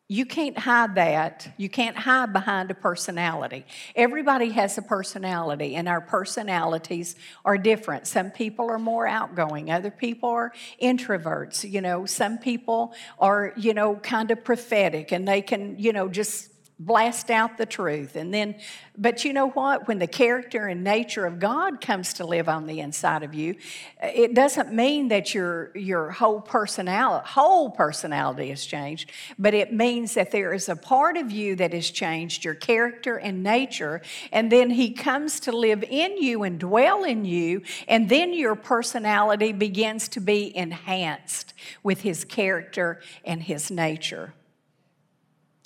you 0.10 0.26
can't 0.26 0.58
hide 0.58 0.96
that. 0.96 1.48
You 1.58 1.70
can't 1.70 1.96
hide 1.96 2.34
behind 2.34 2.70
a 2.70 2.76
personality. 2.76 3.66
Everybody 3.96 4.50
has 4.50 4.78
a 4.78 4.82
personality, 4.82 5.76
and 5.76 5.88
our 5.88 6.02
personalities 6.02 7.16
are 7.46 7.58
different. 7.58 8.06
Some 8.06 8.30
people 8.30 8.70
are 8.70 8.80
more 8.80 9.08
outgoing, 9.08 9.72
other 9.72 9.92
people 9.92 10.30
are 10.30 10.52
introverts. 10.82 11.70
You 11.70 11.82
know, 11.82 12.06
some 12.06 12.38
people 12.38 12.94
are, 13.18 13.54
you 13.56 13.74
know, 13.74 13.96
kind 13.96 14.30
of 14.30 14.44
prophetic 14.44 15.12
and 15.12 15.28
they 15.28 15.42
can, 15.42 15.80
you 15.80 15.94
know, 15.94 16.10
just 16.10 16.53
blast 16.86 17.30
out 17.30 17.58
the 17.58 17.66
truth. 17.66 18.16
And 18.16 18.34
then, 18.34 18.56
but 18.98 19.26
you 19.26 19.34
know 19.34 19.50
what? 19.50 19.88
When 19.88 20.00
the 20.00 20.08
character 20.08 20.68
and 20.68 20.84
nature 20.84 21.26
of 21.26 21.40
God 21.40 21.82
comes 21.82 22.14
to 22.14 22.26
live 22.26 22.48
on 22.48 22.68
the 22.68 22.80
inside 22.80 23.24
of 23.24 23.34
you, 23.34 23.56
it 24.02 24.34
doesn't 24.34 24.72
mean 24.74 25.08
that 25.08 25.34
your, 25.34 25.72
your 25.76 26.12
whole 26.12 26.42
personality, 26.42 27.28
whole 27.28 27.70
personality 27.70 28.50
has 28.50 28.66
changed, 28.66 29.12
but 29.40 29.54
it 29.54 29.74
means 29.74 30.14
that 30.14 30.32
there 30.32 30.54
is 30.54 30.70
a 30.70 30.76
part 30.76 31.18
of 31.18 31.32
you 31.32 31.56
that 31.56 31.74
has 31.74 31.90
changed, 31.90 32.46
your 32.46 32.56
character 32.56 33.18
and 33.18 33.42
nature, 33.42 34.02
and 34.32 34.52
then 34.52 34.70
He 34.70 34.92
comes 34.92 35.40
to 35.42 35.52
live 35.52 35.84
in 35.84 36.18
you 36.18 36.44
and 36.44 36.60
dwell 36.60 37.04
in 37.04 37.26
you, 37.26 37.62
and 37.88 38.10
then 38.10 38.34
your 38.34 38.56
personality 38.56 39.52
begins 39.54 40.08
to 40.10 40.20
be 40.20 40.56
enhanced 40.56 41.54
with 41.82 42.02
His 42.02 42.26
character 42.26 43.00
and 43.26 43.44
His 43.44 43.72
nature. 43.72 44.34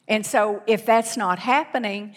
And 0.07 0.25
so, 0.25 0.63
if 0.67 0.85
that's 0.85 1.17
not 1.17 1.39
happening, 1.39 2.15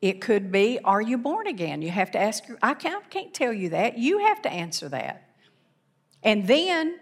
it 0.00 0.20
could 0.20 0.52
be, 0.52 0.78
Are 0.84 1.00
you 1.00 1.16
born 1.16 1.46
again? 1.46 1.80
You 1.80 1.90
have 1.90 2.10
to 2.12 2.18
ask, 2.18 2.44
I 2.62 2.74
can't, 2.74 3.08
can't 3.08 3.32
tell 3.32 3.52
you 3.52 3.70
that. 3.70 3.98
You 3.98 4.18
have 4.18 4.42
to 4.42 4.50
answer 4.50 4.88
that. 4.90 5.30
And 6.22 6.46
then, 6.46 6.98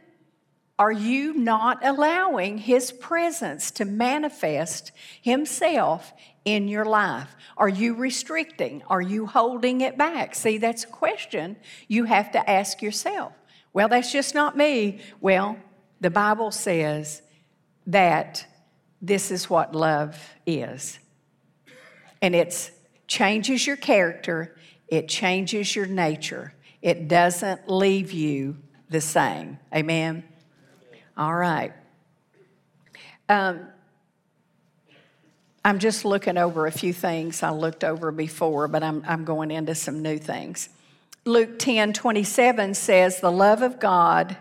are 0.78 0.92
you 0.92 1.34
not 1.34 1.84
allowing 1.84 2.58
His 2.58 2.92
presence 2.92 3.70
to 3.72 3.84
manifest 3.84 4.92
Himself 5.20 6.12
in 6.44 6.68
your 6.68 6.84
life? 6.84 7.34
Are 7.56 7.68
you 7.68 7.94
restricting? 7.94 8.82
Are 8.88 9.02
you 9.02 9.26
holding 9.26 9.80
it 9.82 9.98
back? 9.98 10.34
See, 10.34 10.58
that's 10.58 10.84
a 10.84 10.88
question 10.88 11.56
you 11.88 12.04
have 12.04 12.30
to 12.32 12.50
ask 12.50 12.80
yourself. 12.80 13.32
Well, 13.72 13.88
that's 13.88 14.12
just 14.12 14.34
not 14.34 14.56
me. 14.56 15.00
Well, 15.20 15.58
the 16.00 16.10
Bible 16.10 16.50
says 16.50 17.22
that 17.86 18.46
this 19.00 19.30
is 19.30 19.48
what 19.48 19.74
love 19.74 20.18
is. 20.46 20.98
And 22.22 22.34
it 22.34 22.70
changes 23.06 23.66
your 23.66 23.76
character, 23.76 24.56
it 24.88 25.08
changes 25.08 25.74
your 25.74 25.86
nature. 25.86 26.54
It 26.82 27.08
doesn't 27.08 27.68
leave 27.68 28.10
you 28.10 28.56
the 28.88 29.02
same. 29.02 29.58
Amen? 29.74 30.24
All 31.16 31.34
right. 31.34 31.72
Um, 33.28 33.66
I'm 35.62 35.78
just 35.78 36.06
looking 36.06 36.38
over 36.38 36.66
a 36.66 36.72
few 36.72 36.94
things 36.94 37.42
I 37.42 37.50
looked 37.50 37.84
over 37.84 38.10
before, 38.10 38.66
but 38.66 38.82
I'm, 38.82 39.04
I'm 39.06 39.24
going 39.24 39.50
into 39.50 39.74
some 39.74 40.00
new 40.00 40.16
things. 40.16 40.70
Luke 41.26 41.58
10 41.58 41.92
27 41.92 42.74
says, 42.74 43.20
The 43.20 43.30
love 43.30 43.60
of 43.60 43.78
God 43.78 44.38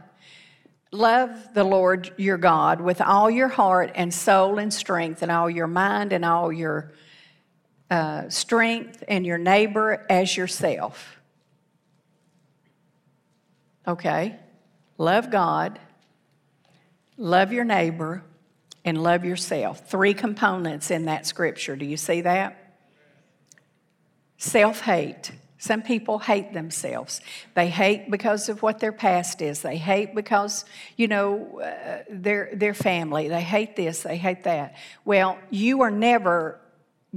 Love 0.92 1.54
the 1.54 1.64
Lord 1.64 2.12
your 2.18 2.38
God 2.38 2.82
with 2.82 3.00
all 3.00 3.30
your 3.30 3.48
heart 3.48 3.92
and 3.94 4.14
soul 4.14 4.58
and 4.58 4.74
strength, 4.74 5.22
and 5.22 5.32
all 5.32 5.50
your 5.50 5.68
mind 5.68 6.14
and 6.14 6.26
all 6.26 6.52
your 6.52 6.94
uh, 7.92 8.30
strength, 8.30 9.04
and 9.08 9.26
your 9.26 9.38
neighbor 9.38 10.06
as 10.10 10.36
yourself. 10.36 11.18
Okay? 13.88 14.36
Love 14.98 15.32
God, 15.32 15.80
love 17.18 17.52
your 17.54 17.64
neighbor, 17.64 18.24
and 18.84 19.02
love 19.02 19.26
yourself. 19.26 19.90
Three 19.90 20.14
components 20.14 20.92
in 20.92 21.06
that 21.06 21.26
scripture. 21.26 21.76
Do 21.76 21.86
you 21.86 21.98
see 21.98 22.22
that? 22.22 22.76
Self 24.38 24.82
hate. 24.82 25.32
Some 25.62 25.82
people 25.82 26.20
hate 26.20 26.54
themselves. 26.54 27.20
They 27.54 27.68
hate 27.68 28.10
because 28.10 28.48
of 28.48 28.62
what 28.62 28.80
their 28.80 28.94
past 28.94 29.42
is. 29.42 29.62
They 29.62 29.76
hate 29.76 30.16
because, 30.16 30.64
you 30.96 31.10
know, 31.10 31.60
uh, 31.60 32.04
their, 32.10 32.50
their 32.54 32.74
family. 32.74 33.28
They 33.28 33.42
hate 33.42 33.76
this, 33.76 34.04
they 34.04 34.18
hate 34.18 34.46
that. 34.46 34.78
Well, 35.04 35.38
you 35.50 35.82
are 35.82 35.92
never 35.92 36.62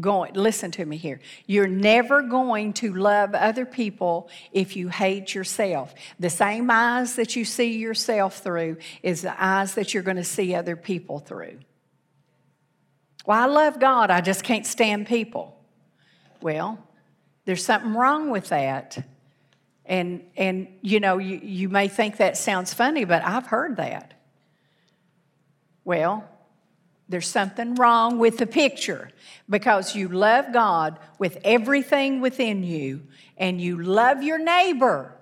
going, 0.01 0.35
listen 0.35 0.73
to 0.73 0.85
me 0.85 0.97
here. 0.97 1.21
You're 1.47 1.69
never 1.69 2.21
going 2.21 2.73
to 2.75 2.93
love 2.93 3.35
other 3.35 3.65
people 3.65 4.29
if 4.51 4.75
you 4.75 4.89
hate 4.89 5.37
yourself. 5.37 5.95
The 6.19 6.31
same 6.31 6.69
eyes 6.69 7.15
that 7.15 7.37
you 7.37 7.45
see 7.45 7.77
yourself 7.79 8.39
through 8.39 8.79
is 9.05 9.23
the 9.23 9.41
eyes 9.43 9.75
that 9.75 9.95
you're 9.95 10.03
going 10.03 10.17
to 10.17 10.25
see 10.25 10.53
other 10.53 10.75
people 10.75 11.21
through. 11.21 11.61
Well, 13.25 13.39
I 13.39 13.47
love 13.47 13.79
God, 13.79 14.11
I 14.11 14.21
just 14.21 14.43
can't 14.43 14.67
stand 14.67 15.07
people. 15.07 15.57
Well, 16.41 16.85
there's 17.45 17.65
something 17.65 17.95
wrong 17.95 18.31
with 18.31 18.49
that. 18.49 19.05
And, 19.85 20.23
and 20.37 20.69
you 20.81 21.01
know, 21.01 21.19
you, 21.19 21.41
you 21.43 21.69
may 21.69 21.89
think 21.89 22.19
that 22.19 22.37
sounds 22.37 22.73
funny, 22.73 23.05
but 23.05 23.25
I've 23.25 23.47
heard 23.47 23.77
that. 23.77 24.15
Well, 25.85 26.29
there's 27.09 27.29
something 27.29 27.75
wrong 27.75 28.19
with 28.19 28.39
the 28.39 28.47
picture 28.47 29.11
because 29.51 29.95
you 29.95 30.09
love 30.09 30.53
God 30.53 30.99
with 31.19 31.39
everything 31.45 32.21
within 32.21 32.63
you 32.63 33.03
and 33.37 33.61
you 33.61 33.83
love 33.83 34.23
your 34.23 34.39
neighbor. 34.39 35.15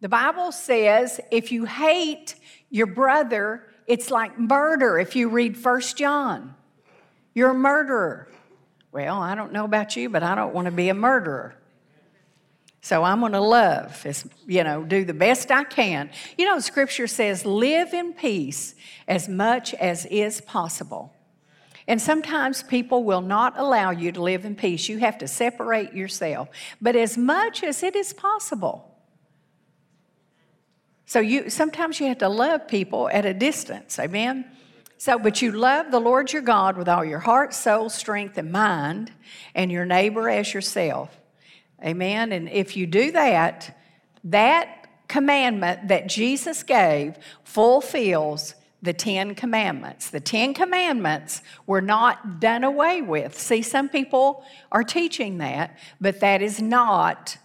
The 0.00 0.08
Bible 0.08 0.52
says 0.52 1.18
if 1.32 1.50
you 1.50 1.64
hate 1.64 2.36
your 2.70 2.86
brother, 2.86 3.64
it's 3.86 4.10
like 4.10 4.38
murder 4.38 4.98
if 4.98 5.16
you 5.16 5.28
read 5.28 5.56
First 5.56 5.96
John. 5.96 6.54
You're 7.34 7.50
a 7.50 7.54
murderer. 7.54 8.28
Well, 8.98 9.22
I 9.22 9.36
don't 9.36 9.52
know 9.52 9.64
about 9.64 9.94
you, 9.94 10.08
but 10.08 10.24
I 10.24 10.34
don't 10.34 10.52
want 10.52 10.64
to 10.64 10.72
be 10.72 10.88
a 10.88 10.94
murderer. 10.94 11.54
So 12.80 13.04
I'm 13.04 13.20
going 13.20 13.30
to 13.30 13.40
love, 13.40 14.04
you 14.44 14.64
know, 14.64 14.82
do 14.82 15.04
the 15.04 15.14
best 15.14 15.52
I 15.52 15.62
can. 15.62 16.10
You 16.36 16.46
know, 16.46 16.58
Scripture 16.58 17.06
says, 17.06 17.46
live 17.46 17.94
in 17.94 18.12
peace 18.12 18.74
as 19.06 19.28
much 19.28 19.72
as 19.74 20.04
is 20.06 20.40
possible. 20.40 21.14
And 21.86 22.02
sometimes 22.02 22.64
people 22.64 23.04
will 23.04 23.20
not 23.20 23.56
allow 23.56 23.92
you 23.92 24.10
to 24.10 24.20
live 24.20 24.44
in 24.44 24.56
peace. 24.56 24.88
You 24.88 24.98
have 24.98 25.18
to 25.18 25.28
separate 25.28 25.92
yourself, 25.92 26.48
but 26.80 26.96
as 26.96 27.16
much 27.16 27.62
as 27.62 27.84
it 27.84 27.94
is 27.94 28.12
possible. 28.12 28.98
So 31.06 31.20
you 31.20 31.50
sometimes 31.50 32.00
you 32.00 32.08
have 32.08 32.18
to 32.18 32.28
love 32.28 32.66
people 32.66 33.08
at 33.10 33.24
a 33.24 33.32
distance. 33.32 33.96
Amen. 34.00 34.44
So, 34.98 35.16
but 35.16 35.40
you 35.40 35.52
love 35.52 35.92
the 35.92 36.00
Lord 36.00 36.32
your 36.32 36.42
God 36.42 36.76
with 36.76 36.88
all 36.88 37.04
your 37.04 37.20
heart, 37.20 37.54
soul, 37.54 37.88
strength, 37.88 38.36
and 38.36 38.50
mind, 38.50 39.12
and 39.54 39.70
your 39.70 39.86
neighbor 39.86 40.28
as 40.28 40.52
yourself. 40.52 41.16
Amen. 41.84 42.32
And 42.32 42.48
if 42.48 42.76
you 42.76 42.84
do 42.86 43.12
that, 43.12 43.78
that 44.24 44.88
commandment 45.06 45.86
that 45.86 46.08
Jesus 46.08 46.64
gave 46.64 47.16
fulfills 47.44 48.56
the 48.82 48.92
Ten 48.92 49.36
Commandments. 49.36 50.10
The 50.10 50.20
Ten 50.20 50.52
Commandments 50.52 51.42
were 51.66 51.80
not 51.80 52.40
done 52.40 52.64
away 52.64 53.00
with. 53.00 53.38
See, 53.38 53.62
some 53.62 53.88
people 53.88 54.44
are 54.72 54.84
teaching 54.84 55.38
that, 55.38 55.78
but 56.00 56.18
that 56.20 56.42
is 56.42 56.60
not 56.60 57.38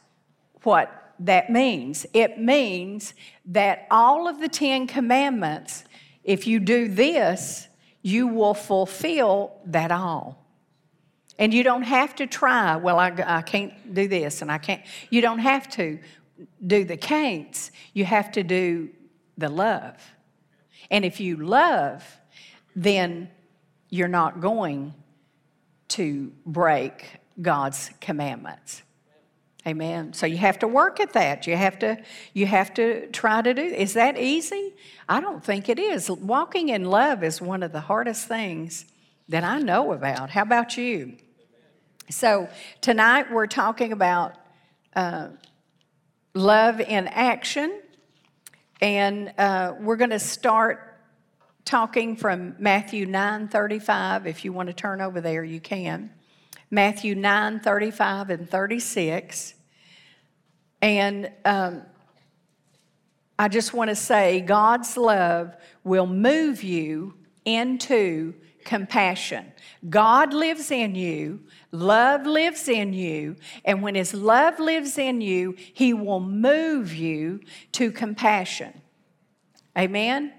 what 0.64 1.14
that 1.20 1.52
means. 1.52 2.06
It 2.14 2.40
means 2.40 3.14
that 3.46 3.88
all 3.92 4.28
of 4.28 4.40
the 4.40 4.50
Ten 4.50 4.88
Commandments 4.88 5.86
if 6.24 6.48
you 6.48 6.60
do 6.60 6.88
this, 6.88 7.68
you 8.02 8.28
will 8.28 8.54
fulfill 8.54 9.54
that 9.66 9.92
all. 9.92 10.44
And 11.40 11.54
you 11.54 11.64
don't 11.64 11.84
have 11.84 12.16
to 12.16 12.28
try, 12.28 12.76
well, 12.76 13.00
I, 13.00 13.14
I 13.26 13.42
can't 13.42 13.94
do 13.94 14.08
this 14.08 14.42
and 14.42 14.52
I 14.52 14.58
can't. 14.58 14.82
You 15.10 15.22
don't 15.22 15.40
have 15.40 15.70
to 15.72 16.00
do 16.66 16.84
the 16.84 16.98
can'ts. 16.98 17.72
You 17.94 18.06
have 18.06 18.32
to 18.34 18.44
do 18.44 18.90
the 19.38 19.50
love. 19.50 19.96
And 20.92 21.04
if 21.04 21.20
you 21.20 21.38
love, 21.38 22.04
then 22.76 23.30
you're 23.90 24.08
not 24.08 24.42
going 24.42 24.94
to 25.90 26.32
break 26.46 27.20
God's 27.42 27.90
commandments. 28.00 28.84
Amen. 29.66 30.12
So 30.12 30.26
you 30.26 30.38
have 30.38 30.60
to 30.60 30.68
work 30.68 31.00
at 31.00 31.14
that. 31.14 31.48
You 31.48 31.56
have 31.56 31.80
to 31.80 31.98
you 32.34 32.46
have 32.46 32.74
to 32.74 33.08
try 33.08 33.42
to 33.42 33.54
do. 33.54 33.62
Is 33.62 33.94
that 33.94 34.18
easy? 34.18 34.74
I 35.08 35.22
don't 35.22 35.42
think 35.44 35.70
it 35.70 35.80
is. 35.80 36.10
Walking 36.10 36.70
in 36.70 36.84
love 36.84 37.24
is 37.24 37.42
one 37.42 37.64
of 37.64 37.72
the 37.72 37.80
hardest 37.80 38.28
things 38.28 38.86
that 39.30 39.46
I 39.46 39.60
know 39.60 39.94
about. 39.94 40.30
How 40.30 40.42
about 40.42 40.78
you? 40.78 41.16
So 42.10 42.50
tonight 42.82 43.32
we're 43.32 43.48
talking 43.48 43.94
about 43.94 44.36
uh, 44.98 45.30
love 46.34 46.82
in 46.82 47.08
action, 47.08 47.82
and 48.82 49.34
uh, 49.38 49.76
we're 49.80 49.96
going 49.96 50.10
to 50.10 50.20
start 50.20 51.00
talking 51.64 52.18
from 52.18 52.58
Matthew 52.60 53.06
nine 53.06 53.48
thirty 53.48 53.80
five. 53.80 54.28
If 54.28 54.44
you 54.44 54.52
want 54.52 54.68
to 54.68 54.74
turn 54.74 55.00
over 55.00 55.22
there, 55.22 55.46
you 55.46 55.62
can. 55.62 56.10
Matthew 56.74 57.14
9 57.14 57.60
35 57.60 58.32
and 58.32 58.50
36. 58.50 59.54
And 60.82 61.32
um, 61.46 61.84
I 63.38 63.48
just 63.48 63.76
want 63.76 63.90
to 63.90 63.96
say 63.96 64.42
God's 64.42 64.98
love 64.98 65.56
will 65.84 66.08
move 66.08 66.64
you 66.64 67.14
into 67.46 68.34
compassion. 68.66 69.52
God 69.88 70.34
lives 70.34 70.72
in 70.72 70.96
you, 70.96 71.42
love 71.72 72.26
lives 72.26 72.68
in 72.68 72.92
you, 72.92 73.36
and 73.64 73.84
when 73.84 73.94
His 73.94 74.16
love 74.16 74.60
lives 74.60 74.98
in 74.98 75.22
you, 75.22 75.56
He 75.76 75.94
will 75.94 76.22
move 76.22 76.92
you 76.96 77.42
to 77.74 77.92
compassion. 77.92 78.82
Amen? 79.78 80.34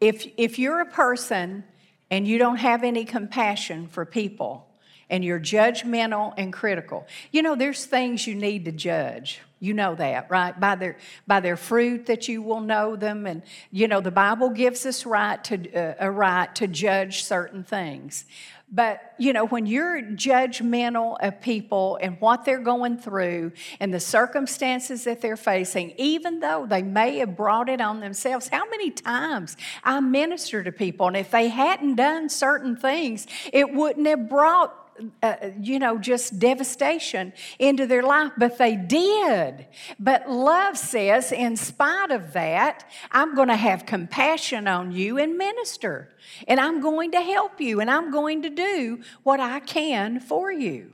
If, 0.00 0.26
if 0.36 0.58
you're 0.58 0.80
a 0.80 0.86
person 0.86 1.62
and 2.10 2.26
you 2.26 2.36
don't 2.36 2.56
have 2.56 2.82
any 2.82 3.04
compassion 3.04 3.86
for 3.86 4.04
people, 4.04 4.65
and 5.08 5.24
you're 5.24 5.40
judgmental 5.40 6.34
and 6.36 6.52
critical. 6.52 7.06
You 7.30 7.42
know, 7.42 7.54
there's 7.54 7.84
things 7.84 8.26
you 8.26 8.34
need 8.34 8.64
to 8.64 8.72
judge. 8.72 9.40
You 9.58 9.72
know 9.72 9.94
that, 9.94 10.30
right? 10.30 10.58
By 10.58 10.74
their 10.74 10.98
by 11.26 11.40
their 11.40 11.56
fruit 11.56 12.06
that 12.06 12.28
you 12.28 12.42
will 12.42 12.60
know 12.60 12.94
them, 12.94 13.26
and 13.26 13.42
you 13.70 13.88
know 13.88 14.02
the 14.02 14.10
Bible 14.10 14.50
gives 14.50 14.84
us 14.84 15.06
right 15.06 15.42
to 15.44 15.72
uh, 15.72 15.94
a 15.98 16.10
right 16.10 16.54
to 16.56 16.66
judge 16.66 17.24
certain 17.24 17.64
things. 17.64 18.26
But 18.70 19.14
you 19.16 19.32
know 19.32 19.46
when 19.46 19.64
you're 19.64 20.02
judgmental 20.02 21.16
of 21.20 21.40
people 21.40 21.98
and 22.02 22.20
what 22.20 22.44
they're 22.44 22.58
going 22.58 22.98
through 22.98 23.52
and 23.80 23.94
the 23.94 24.00
circumstances 24.00 25.04
that 25.04 25.22
they're 25.22 25.38
facing, 25.38 25.94
even 25.96 26.40
though 26.40 26.66
they 26.68 26.82
may 26.82 27.16
have 27.18 27.34
brought 27.34 27.70
it 27.70 27.80
on 27.80 28.00
themselves, 28.00 28.48
how 28.48 28.68
many 28.68 28.90
times 28.90 29.56
I 29.82 30.00
minister 30.00 30.62
to 30.64 30.70
people, 30.72 31.06
and 31.06 31.16
if 31.16 31.30
they 31.30 31.48
hadn't 31.48 31.94
done 31.94 32.28
certain 32.28 32.76
things, 32.76 33.26
it 33.54 33.72
wouldn't 33.72 34.06
have 34.06 34.28
brought 34.28 34.85
uh, 35.22 35.50
you 35.60 35.78
know, 35.78 35.98
just 35.98 36.38
devastation 36.38 37.32
into 37.58 37.86
their 37.86 38.02
life, 38.02 38.32
but 38.36 38.58
they 38.58 38.76
did. 38.76 39.66
But 39.98 40.30
love 40.30 40.76
says, 40.76 41.32
in 41.32 41.56
spite 41.56 42.10
of 42.10 42.32
that, 42.32 42.88
I'm 43.10 43.34
going 43.34 43.48
to 43.48 43.56
have 43.56 43.86
compassion 43.86 44.68
on 44.68 44.92
you 44.92 45.18
and 45.18 45.36
minister. 45.36 46.14
And 46.48 46.60
I'm 46.60 46.80
going 46.80 47.12
to 47.12 47.20
help 47.20 47.60
you 47.60 47.80
and 47.80 47.90
I'm 47.90 48.10
going 48.10 48.42
to 48.42 48.50
do 48.50 49.00
what 49.22 49.40
I 49.40 49.60
can 49.60 50.20
for 50.20 50.50
you. 50.50 50.92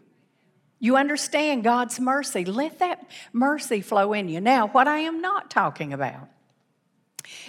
You 0.79 0.97
understand 0.97 1.63
God's 1.63 2.01
mercy. 2.01 2.45
Let 2.45 2.81
that 2.81 3.09
mercy 3.33 3.81
flow 3.81 4.13
in 4.13 4.29
you. 4.29 4.41
Now, 4.41 4.67
what 4.67 4.89
I 4.89 4.99
am 4.99 5.21
not 5.21 5.51
talking 5.51 5.93
about 5.93 6.29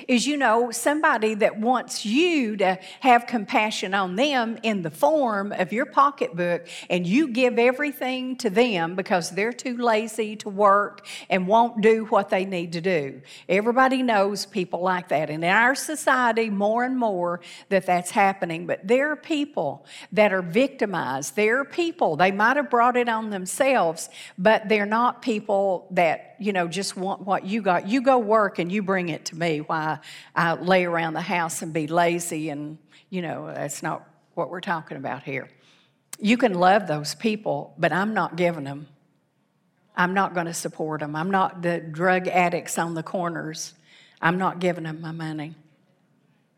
is 0.07 0.27
you 0.27 0.37
know 0.37 0.71
somebody 0.71 1.33
that 1.35 1.59
wants 1.59 2.05
you 2.05 2.57
to 2.57 2.79
have 2.99 3.27
compassion 3.27 3.93
on 3.93 4.15
them 4.15 4.57
in 4.63 4.81
the 4.81 4.89
form 4.89 5.51
of 5.51 5.71
your 5.71 5.85
pocketbook 5.85 6.67
and 6.89 7.05
you 7.05 7.27
give 7.27 7.57
everything 7.57 8.35
to 8.37 8.49
them 8.49 8.95
because 8.95 9.31
they're 9.31 9.53
too 9.53 9.77
lazy 9.77 10.35
to 10.35 10.49
work 10.49 11.05
and 11.29 11.47
won't 11.47 11.81
do 11.81 12.05
what 12.05 12.29
they 12.29 12.45
need 12.45 12.73
to 12.73 12.81
do. 12.81 13.21
Everybody 13.49 14.03
knows 14.03 14.45
people 14.45 14.81
like 14.81 15.09
that. 15.09 15.29
And 15.29 15.43
in 15.43 15.49
our 15.49 15.75
society 15.75 16.49
more 16.49 16.83
and 16.83 16.97
more 16.97 17.41
that 17.69 17.85
that's 17.85 18.11
happening. 18.11 18.65
But 18.65 18.87
there 18.87 19.11
are 19.11 19.15
people 19.15 19.85
that 20.11 20.33
are 20.33 20.41
victimized. 20.41 21.35
There 21.35 21.59
are 21.59 21.65
people 21.65 22.15
they 22.15 22.31
might 22.31 22.57
have 22.57 22.69
brought 22.69 22.97
it 22.97 23.09
on 23.09 23.29
themselves 23.29 24.09
but 24.37 24.67
they're 24.69 24.85
not 24.85 25.21
people 25.21 25.87
that 25.91 26.35
you 26.39 26.53
know 26.53 26.67
just 26.67 26.97
want 26.97 27.21
what 27.21 27.45
you 27.45 27.61
got. 27.61 27.87
You 27.87 28.01
go 28.01 28.17
work 28.17 28.59
and 28.59 28.71
you 28.71 28.81
bring 28.81 29.09
it 29.09 29.25
to 29.25 29.35
me 29.35 29.61
why 29.63 29.99
I 30.35 30.53
lay 30.53 30.85
around 30.85 31.13
the 31.13 31.21
house 31.21 31.61
and 31.61 31.73
be 31.73 31.87
lazy, 31.87 32.49
and 32.49 32.77
you 33.09 33.21
know, 33.21 33.47
that's 33.47 33.83
not 33.83 34.07
what 34.33 34.49
we're 34.49 34.61
talking 34.61 34.97
about 34.97 35.23
here. 35.23 35.49
You 36.19 36.37
can 36.37 36.53
love 36.53 36.87
those 36.87 37.15
people, 37.15 37.73
but 37.77 37.91
I'm 37.91 38.13
not 38.13 38.35
giving 38.35 38.63
them. 38.63 38.87
I'm 39.95 40.13
not 40.13 40.33
going 40.33 40.47
to 40.47 40.53
support 40.53 41.01
them. 41.01 41.15
I'm 41.15 41.29
not 41.29 41.61
the 41.61 41.79
drug 41.79 42.27
addicts 42.27 42.77
on 42.77 42.93
the 42.93 43.03
corners. 43.03 43.73
I'm 44.21 44.37
not 44.37 44.59
giving 44.59 44.85
them 44.85 45.01
my 45.01 45.11
money. 45.11 45.55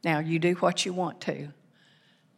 Now, 0.04 0.20
you 0.20 0.40
do 0.40 0.54
what 0.56 0.86
you 0.86 0.94
want 0.94 1.20
to. 1.22 1.50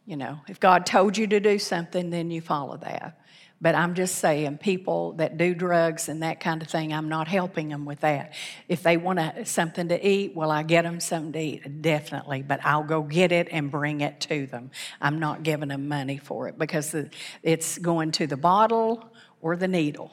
You 0.06 0.16
know, 0.16 0.40
if 0.48 0.58
God 0.58 0.86
told 0.86 1.18
you 1.18 1.26
to 1.26 1.38
do 1.38 1.58
something, 1.58 2.10
then 2.10 2.30
you 2.30 2.40
follow 2.40 2.78
that. 2.78 3.20
But 3.60 3.74
I'm 3.74 3.94
just 3.94 4.16
saying, 4.16 4.58
people 4.58 5.14
that 5.14 5.36
do 5.36 5.52
drugs 5.52 6.08
and 6.08 6.22
that 6.22 6.38
kind 6.38 6.62
of 6.62 6.68
thing, 6.68 6.92
I'm 6.92 7.08
not 7.08 7.26
helping 7.26 7.70
them 7.70 7.84
with 7.84 8.00
that. 8.00 8.34
If 8.68 8.84
they 8.84 8.96
want 8.96 9.48
something 9.48 9.88
to 9.88 10.08
eat, 10.08 10.36
well, 10.36 10.52
I 10.52 10.62
get 10.62 10.82
them 10.82 11.00
something 11.00 11.32
to 11.32 11.40
eat, 11.40 11.82
definitely. 11.82 12.42
But 12.42 12.64
I'll 12.64 12.84
go 12.84 13.02
get 13.02 13.32
it 13.32 13.48
and 13.50 13.68
bring 13.68 14.00
it 14.00 14.20
to 14.22 14.46
them. 14.46 14.70
I'm 15.00 15.18
not 15.18 15.42
giving 15.42 15.70
them 15.70 15.88
money 15.88 16.18
for 16.18 16.46
it 16.46 16.56
because 16.56 16.94
it's 17.42 17.78
going 17.78 18.12
to 18.12 18.28
the 18.28 18.36
bottle 18.36 19.12
or 19.40 19.56
the 19.56 19.68
needle 19.68 20.12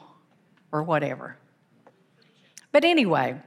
or 0.71 0.81
whatever. 0.81 1.37
But 2.71 2.83
anyway, 2.83 3.39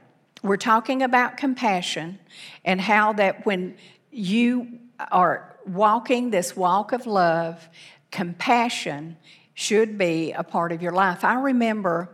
we're 0.43 0.57
talking 0.57 1.03
about 1.03 1.35
compassion 1.35 2.19
and 2.63 2.79
how 2.79 3.11
that 3.13 3.45
when 3.45 3.75
you 4.11 4.79
are 5.11 5.57
walking 5.65 6.29
this 6.29 6.55
walk 6.55 6.93
of 6.93 7.05
love, 7.05 7.67
compassion 8.11 9.17
should 9.59 9.97
be 9.97 10.31
a 10.31 10.41
part 10.41 10.71
of 10.71 10.81
your 10.81 10.93
life. 10.93 11.25
I 11.25 11.33
remember 11.33 12.09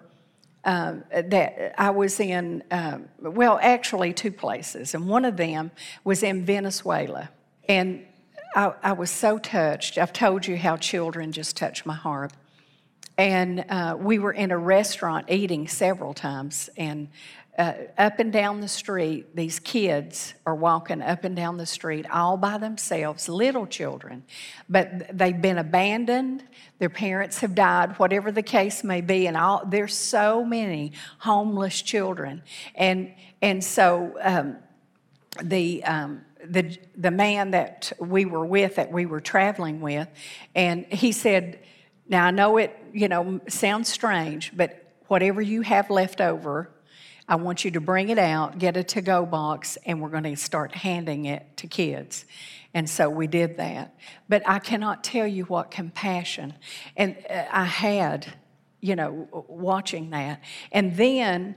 uh, 0.64 0.96
that 1.12 1.76
I 1.80 1.92
was 1.92 2.20
in, 2.20 2.64
uh, 2.72 2.98
well, 3.20 3.60
actually, 3.62 4.14
two 4.14 4.32
places, 4.32 4.96
and 4.96 5.08
one 5.08 5.26
of 5.26 5.38
them 5.38 5.70
was 6.04 6.24
in 6.24 6.44
Venezuela. 6.44 7.30
And 7.70 8.04
I, 8.56 8.74
I, 8.82 8.94
was 8.94 9.12
so 9.12 9.38
touched. 9.38 10.00
I've 10.00 10.12
told 10.12 10.48
you 10.48 10.58
how 10.58 10.78
children 10.78 11.32
just 11.32 11.56
touch 11.56 11.86
my 11.86 11.94
heart. 11.94 12.34
And 13.16 13.64
uh, 13.70 13.96
we 14.00 14.18
were 14.18 14.34
in 14.34 14.50
a 14.50 14.58
restaurant 14.58 15.28
eating 15.30 15.68
several 15.68 16.16
times, 16.16 16.72
and 16.78 17.10
uh, 17.58 17.74
up 17.98 18.20
and 18.20 18.34
down 18.34 18.60
the 18.60 18.68
street, 18.68 19.36
these 19.36 19.60
kids 19.60 20.34
are 20.46 20.56
walking 20.56 21.02
up 21.02 21.24
and 21.24 21.36
down 21.36 21.58
the 21.58 21.66
street 21.66 22.06
all 22.12 22.36
by 22.36 22.58
themselves, 22.58 23.30
little 23.30 23.66
children, 23.66 24.24
but 24.68 25.18
they've 25.18 25.42
been 25.42 25.58
abandoned. 25.58 26.44
Their 26.80 26.90
parents 26.90 27.40
have 27.40 27.56
died, 27.56 27.98
whatever 27.98 28.32
the 28.32 28.44
case 28.44 28.84
may 28.84 29.00
be, 29.00 29.28
and 29.28 29.38
all, 29.38 29.64
there's 29.66 29.96
so 29.96 30.44
many 30.44 30.92
homeless 31.20 31.82
children, 31.82 32.44
and 32.76 33.14
and 33.42 33.64
so 33.64 34.16
um, 34.22 34.58
the. 35.42 35.84
Um, 35.84 36.22
the, 36.48 36.78
the 36.96 37.10
man 37.10 37.50
that 37.52 37.92
we 37.98 38.26
were 38.26 38.46
with, 38.46 38.76
that 38.76 38.92
we 38.92 39.08
were 39.08 39.20
traveling 39.20 39.82
with, 39.82 40.08
and 40.54 40.86
he 40.86 41.12
said, 41.12 41.58
Now 42.08 42.26
I 42.28 42.30
know 42.30 42.58
it, 42.58 42.78
you 42.94 43.08
know, 43.08 43.42
sounds 43.48 43.90
strange, 43.90 44.56
but 44.56 44.94
whatever 45.08 45.42
you 45.42 45.62
have 45.62 45.90
left 45.90 46.22
over, 46.22 46.70
I 47.28 47.36
want 47.36 47.66
you 47.66 47.72
to 47.72 47.82
bring 47.82 48.10
it 48.10 48.20
out, 48.20 48.60
get 48.60 48.78
a 48.78 48.84
to 48.84 49.02
go 49.02 49.26
box, 49.26 49.78
and 49.86 50.02
we're 50.02 50.10
going 50.10 50.24
to 50.24 50.36
start 50.36 50.76
handing 50.76 51.26
it 51.26 51.58
to 51.58 51.68
kids. 51.68 52.26
And 52.74 52.90
so 52.90 53.10
we 53.10 53.26
did 53.26 53.58
that. 53.58 53.96
But 54.30 54.44
I 54.46 54.60
cannot 54.60 55.04
tell 55.04 55.26
you 55.26 55.46
what 55.46 55.72
compassion. 55.72 56.54
And 56.96 57.16
uh, 57.30 57.46
I 57.52 57.64
had, 57.66 58.34
you 58.82 58.96
know, 58.96 59.28
watching 59.48 60.12
that. 60.12 60.42
And 60.72 60.96
then 60.96 61.56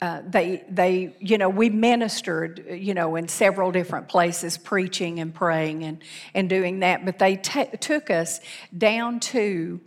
uh, 0.00 0.22
they, 0.26 0.64
they, 0.70 1.14
you 1.20 1.36
know, 1.36 1.48
we 1.48 1.68
ministered, 1.68 2.64
you 2.70 2.94
know, 2.94 3.16
in 3.16 3.28
several 3.28 3.70
different 3.70 4.08
places, 4.08 4.56
preaching 4.56 5.20
and 5.20 5.34
praying 5.34 5.84
and, 5.84 6.02
and 6.32 6.48
doing 6.48 6.80
that. 6.80 7.04
But 7.04 7.18
they 7.18 7.36
t- 7.36 7.76
took 7.80 8.08
us 8.08 8.40
down 8.76 9.20
to 9.20 9.80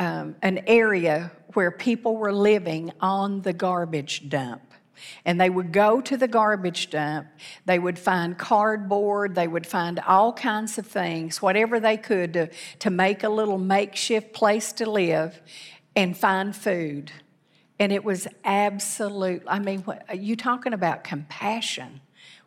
um, 0.00 0.34
an 0.40 0.64
area 0.66 1.30
where 1.52 1.70
people 1.70 2.16
were 2.16 2.32
living 2.32 2.90
on 3.00 3.42
the 3.42 3.52
garbage 3.52 4.28
dump. 4.30 4.62
And 5.24 5.40
they 5.40 5.50
would 5.50 5.72
go 5.72 6.00
to 6.00 6.16
the 6.16 6.28
garbage 6.28 6.90
dump, 6.90 7.28
they 7.64 7.78
would 7.78 7.98
find 7.98 8.36
cardboard, 8.36 9.34
they 9.34 9.48
would 9.48 9.66
find 9.66 9.98
all 10.00 10.32
kinds 10.32 10.78
of 10.78 10.86
things, 10.86 11.40
whatever 11.40 11.80
they 11.80 11.96
could 11.96 12.32
to, 12.34 12.50
to 12.80 12.90
make 12.90 13.22
a 13.22 13.28
little 13.28 13.56
makeshift 13.56 14.32
place 14.32 14.72
to 14.72 14.90
live 14.90 15.40
and 15.96 16.16
find 16.16 16.54
food. 16.54 17.12
And 17.78 17.92
it 17.92 18.04
was 18.04 18.26
absolute, 18.44 19.42
I 19.46 19.58
mean, 19.58 19.84
you 20.14 20.36
talking 20.36 20.74
about 20.74 21.02
compassion 21.02 22.00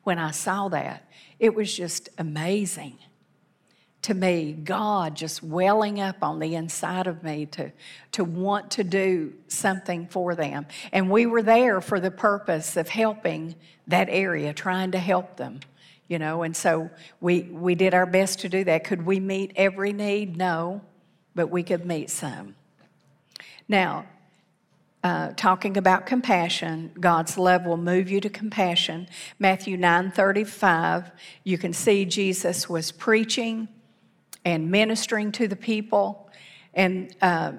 when 0.04 0.20
I 0.20 0.32
saw 0.32 0.70
that. 0.70 1.10
It 1.40 1.56
was 1.56 1.76
just 1.76 2.10
amazing 2.20 3.00
to 4.04 4.14
me, 4.14 4.52
God 4.52 5.16
just 5.16 5.42
welling 5.42 6.00
up 6.00 6.18
on 6.22 6.40
the 6.40 6.56
inside 6.56 7.08
of 7.08 7.24
me 7.24 7.46
to, 7.48 7.72
to 8.12 8.24
want 8.24 8.72
to 8.72 8.84
do 8.84 9.34
something 9.48 10.08
for 10.08 10.36
them. 10.36 10.66
And 10.92 11.10
we 11.10 11.26
were 11.26 11.42
there 11.42 11.80
for 11.80 12.00
the 12.02 12.12
purpose 12.12 12.76
of 12.76 12.90
helping 12.90 13.56
that 13.88 14.10
area, 14.10 14.54
trying 14.54 14.92
to 14.92 15.00
help 15.00 15.38
them, 15.38 15.62
you 16.10 16.20
know. 16.20 16.44
And 16.44 16.56
so 16.56 16.90
we, 17.22 17.44
we 17.44 17.76
did 17.76 17.94
our 17.94 18.06
best 18.06 18.40
to 18.40 18.50
do 18.50 18.66
that. 18.66 18.84
Could 18.84 19.06
we 19.06 19.22
meet 19.22 19.54
every 19.56 19.94
need? 19.94 20.36
No, 20.36 20.82
but 21.34 21.50
we 21.50 21.64
could 21.64 21.86
meet 21.86 22.10
some. 22.10 22.56
Now, 23.70 24.06
uh, 25.02 25.32
talking 25.38 25.78
about 25.78 26.06
compassion, 26.06 26.92
God's 27.00 27.38
love 27.38 27.66
will 27.66 27.78
move 27.78 28.10
you 28.10 28.20
to 28.20 28.30
compassion. 28.30 29.08
Matthew 29.40 29.78
9 29.78 30.12
35, 30.12 31.12
you 31.46 31.58
can 31.58 31.72
see 31.72 32.04
Jesus 32.04 32.70
was 32.70 32.92
preaching 32.92 33.70
and 34.46 34.70
ministering 34.72 35.32
to 35.34 35.48
the 35.48 35.56
people. 35.56 36.30
And 36.74 37.16
uh, 37.22 37.54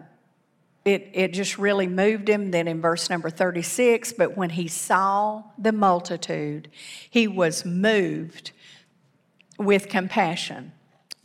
it, 0.85 1.11
it 1.13 1.33
just 1.33 1.59
really 1.59 1.87
moved 1.87 2.29
him. 2.29 2.51
Then 2.51 2.69
in 2.69 2.81
verse 2.81 3.09
number 3.09 3.31
36, 3.31 4.13
but 4.15 4.37
when 4.37 4.51
he 4.51 4.69
saw 4.69 5.45
the 5.59 5.73
multitude, 5.73 6.71
he 7.09 7.27
was 7.27 7.65
moved 7.65 8.53
with 9.59 9.89
compassion. 9.89 10.73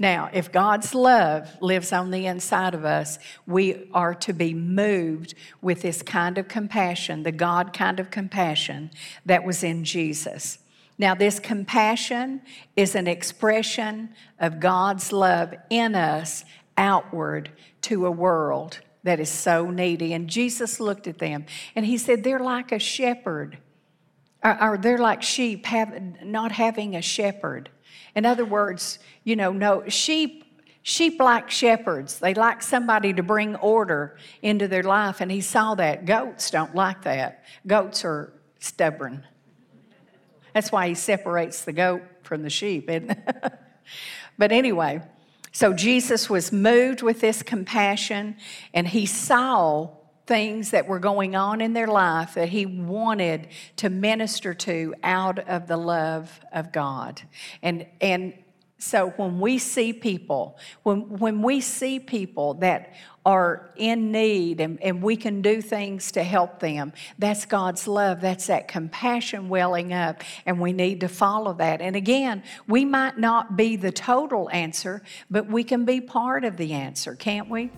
Now, 0.02 0.30
if 0.32 0.50
God's 0.50 0.96
love 0.96 1.62
lives 1.62 1.92
on 1.92 2.12
the 2.12 2.26
inside 2.26 2.74
of 2.74 2.86
us, 2.86 3.20
we 3.46 3.90
are 3.94 4.16
to 4.16 4.32
be 4.32 4.54
moved 4.54 5.34
with 5.62 5.82
this 5.82 6.02
kind 6.02 6.38
of 6.38 6.48
compassion, 6.48 7.24
the 7.24 7.34
God 7.34 7.74
kind 7.74 8.00
of 8.00 8.10
compassion 8.10 8.92
that 9.26 9.44
was 9.44 9.62
in 9.62 9.84
Jesus. 9.84 10.60
Now, 11.00 11.16
this 11.16 11.40
compassion 11.40 12.42
is 12.76 12.94
an 12.94 13.08
expression 13.08 14.10
of 14.38 14.60
God's 14.60 15.12
love 15.12 15.56
in 15.70 15.96
us 15.96 16.44
outward 16.78 17.52
to 17.84 18.06
a 18.06 18.12
world 18.12 18.82
that 19.04 19.20
is 19.20 19.30
so 19.30 19.72
needy. 19.72 20.14
And 20.14 20.30
Jesus 20.30 20.80
looked 20.80 21.08
at 21.08 21.18
them 21.18 21.46
and 21.74 21.86
he 21.86 21.98
said, 21.98 22.24
They're 22.24 22.40
like 22.40 22.74
a 22.74 22.80
shepherd, 22.80 23.58
or, 24.44 24.62
or 24.62 24.78
they're 24.78 24.98
like 24.98 25.24
sheep 25.24 25.66
have, 25.66 26.22
not 26.24 26.52
having 26.52 26.96
a 26.96 27.02
shepherd. 27.02 27.70
In 28.14 28.26
other 28.26 28.46
words, 28.46 29.00
you 29.24 29.38
know, 29.38 29.54
no, 29.54 29.88
sheep 29.88 30.44
Sheep 30.82 31.20
like 31.20 31.52
shepherds. 31.52 32.20
They 32.20 32.34
like 32.34 32.64
somebody 32.64 33.14
to 33.14 33.22
bring 33.22 33.56
order 33.58 34.18
into 34.42 34.68
their 34.68 34.82
life, 34.82 35.22
and 35.22 35.30
he 35.30 35.42
saw 35.42 35.76
that. 35.76 36.06
Goats 36.06 36.50
don't 36.50 36.74
like 36.74 37.04
that. 37.04 37.44
Goats 37.68 38.06
are 38.06 38.34
stubborn. 38.60 39.26
That's 40.60 40.74
why 40.74 40.90
he 40.90 40.94
separates 40.94 41.64
the 41.64 41.72
goat 41.72 42.02
from 42.22 42.44
the 42.44 42.50
sheep. 42.50 42.92
but 44.38 44.52
anyway, 44.52 45.02
so 45.54 45.72
Jesus 45.72 46.30
was 46.30 46.52
moved 46.52 47.02
with 47.02 47.22
this 47.22 47.42
compassion 47.44 48.36
and 48.74 48.86
he 48.86 49.06
saw 49.06 49.88
things 50.28 50.72
that 50.72 50.86
were 50.86 51.00
going 51.00 51.34
on 51.34 51.62
in 51.62 51.72
their 51.72 51.88
life 51.88 52.34
that 52.34 52.50
he 52.50 52.66
wanted 52.66 53.48
to 53.78 53.90
minister 53.90 54.54
to 54.54 54.94
out 55.02 55.40
of 55.40 55.70
the 55.70 55.78
love 55.78 56.42
of 56.52 56.74
God. 56.74 57.22
And, 57.62 57.86
and 58.02 58.34
so 58.80 59.10
when 59.18 59.42
we 59.42 59.58
see 59.58 59.92
people, 59.92 60.58
when, 60.84 61.20
when 61.20 61.42
we 61.42 61.60
see 61.60 62.00
people 62.00 62.56
that 62.56 62.94
are 63.26 63.70
in 63.76 64.12
need 64.12 64.62
and, 64.62 64.82
and 64.82 65.04
we 65.04 65.18
can 65.18 65.42
do 65.42 65.62
things 65.62 66.14
to 66.14 66.24
help 66.24 66.62
them, 66.62 66.94
that's 67.20 67.46
God's 67.46 67.90
love. 67.90 68.22
That's 68.22 68.48
that 68.48 68.70
compassion 68.70 69.50
welling 69.50 69.92
up, 69.92 70.24
and 70.46 70.62
we 70.62 70.72
need 70.72 71.02
to 71.02 71.10
follow 71.10 71.54
that. 71.56 71.82
And 71.82 71.98
again, 71.98 72.42
we 72.68 72.86
might 72.86 73.18
not 73.18 73.58
be 73.58 73.76
the 73.76 73.92
total 73.92 74.50
answer, 74.52 75.04
but 75.30 75.48
we 75.48 75.66
can 75.66 75.84
be 75.84 76.00
part 76.00 76.46
of 76.46 76.56
the 76.56 76.72
answer, 76.72 77.16
can't 77.16 77.50
we? 77.50 77.72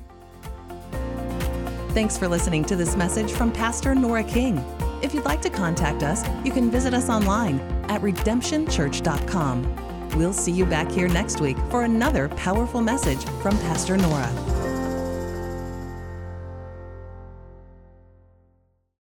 Thanks 1.89 2.15
for 2.15 2.27
listening 2.27 2.63
to 2.65 2.75
this 2.75 2.95
message 2.95 3.31
from 3.31 3.51
Pastor 3.51 3.95
Nora 3.95 4.23
King. 4.23 4.63
If 5.01 5.15
you'd 5.15 5.25
like 5.25 5.41
to 5.41 5.49
contact 5.49 6.03
us, 6.03 6.23
you 6.45 6.51
can 6.51 6.69
visit 6.69 6.93
us 6.93 7.09
online 7.09 7.59
at 7.89 8.01
redemptionchurch.com. 8.01 9.90
We'll 10.15 10.33
see 10.33 10.51
you 10.51 10.65
back 10.65 10.91
here 10.91 11.07
next 11.07 11.39
week 11.39 11.57
for 11.69 11.83
another 11.83 12.27
powerful 12.29 12.81
message 12.81 13.23
from 13.41 13.57
Pastor 13.59 13.95
Nora. 13.97 14.60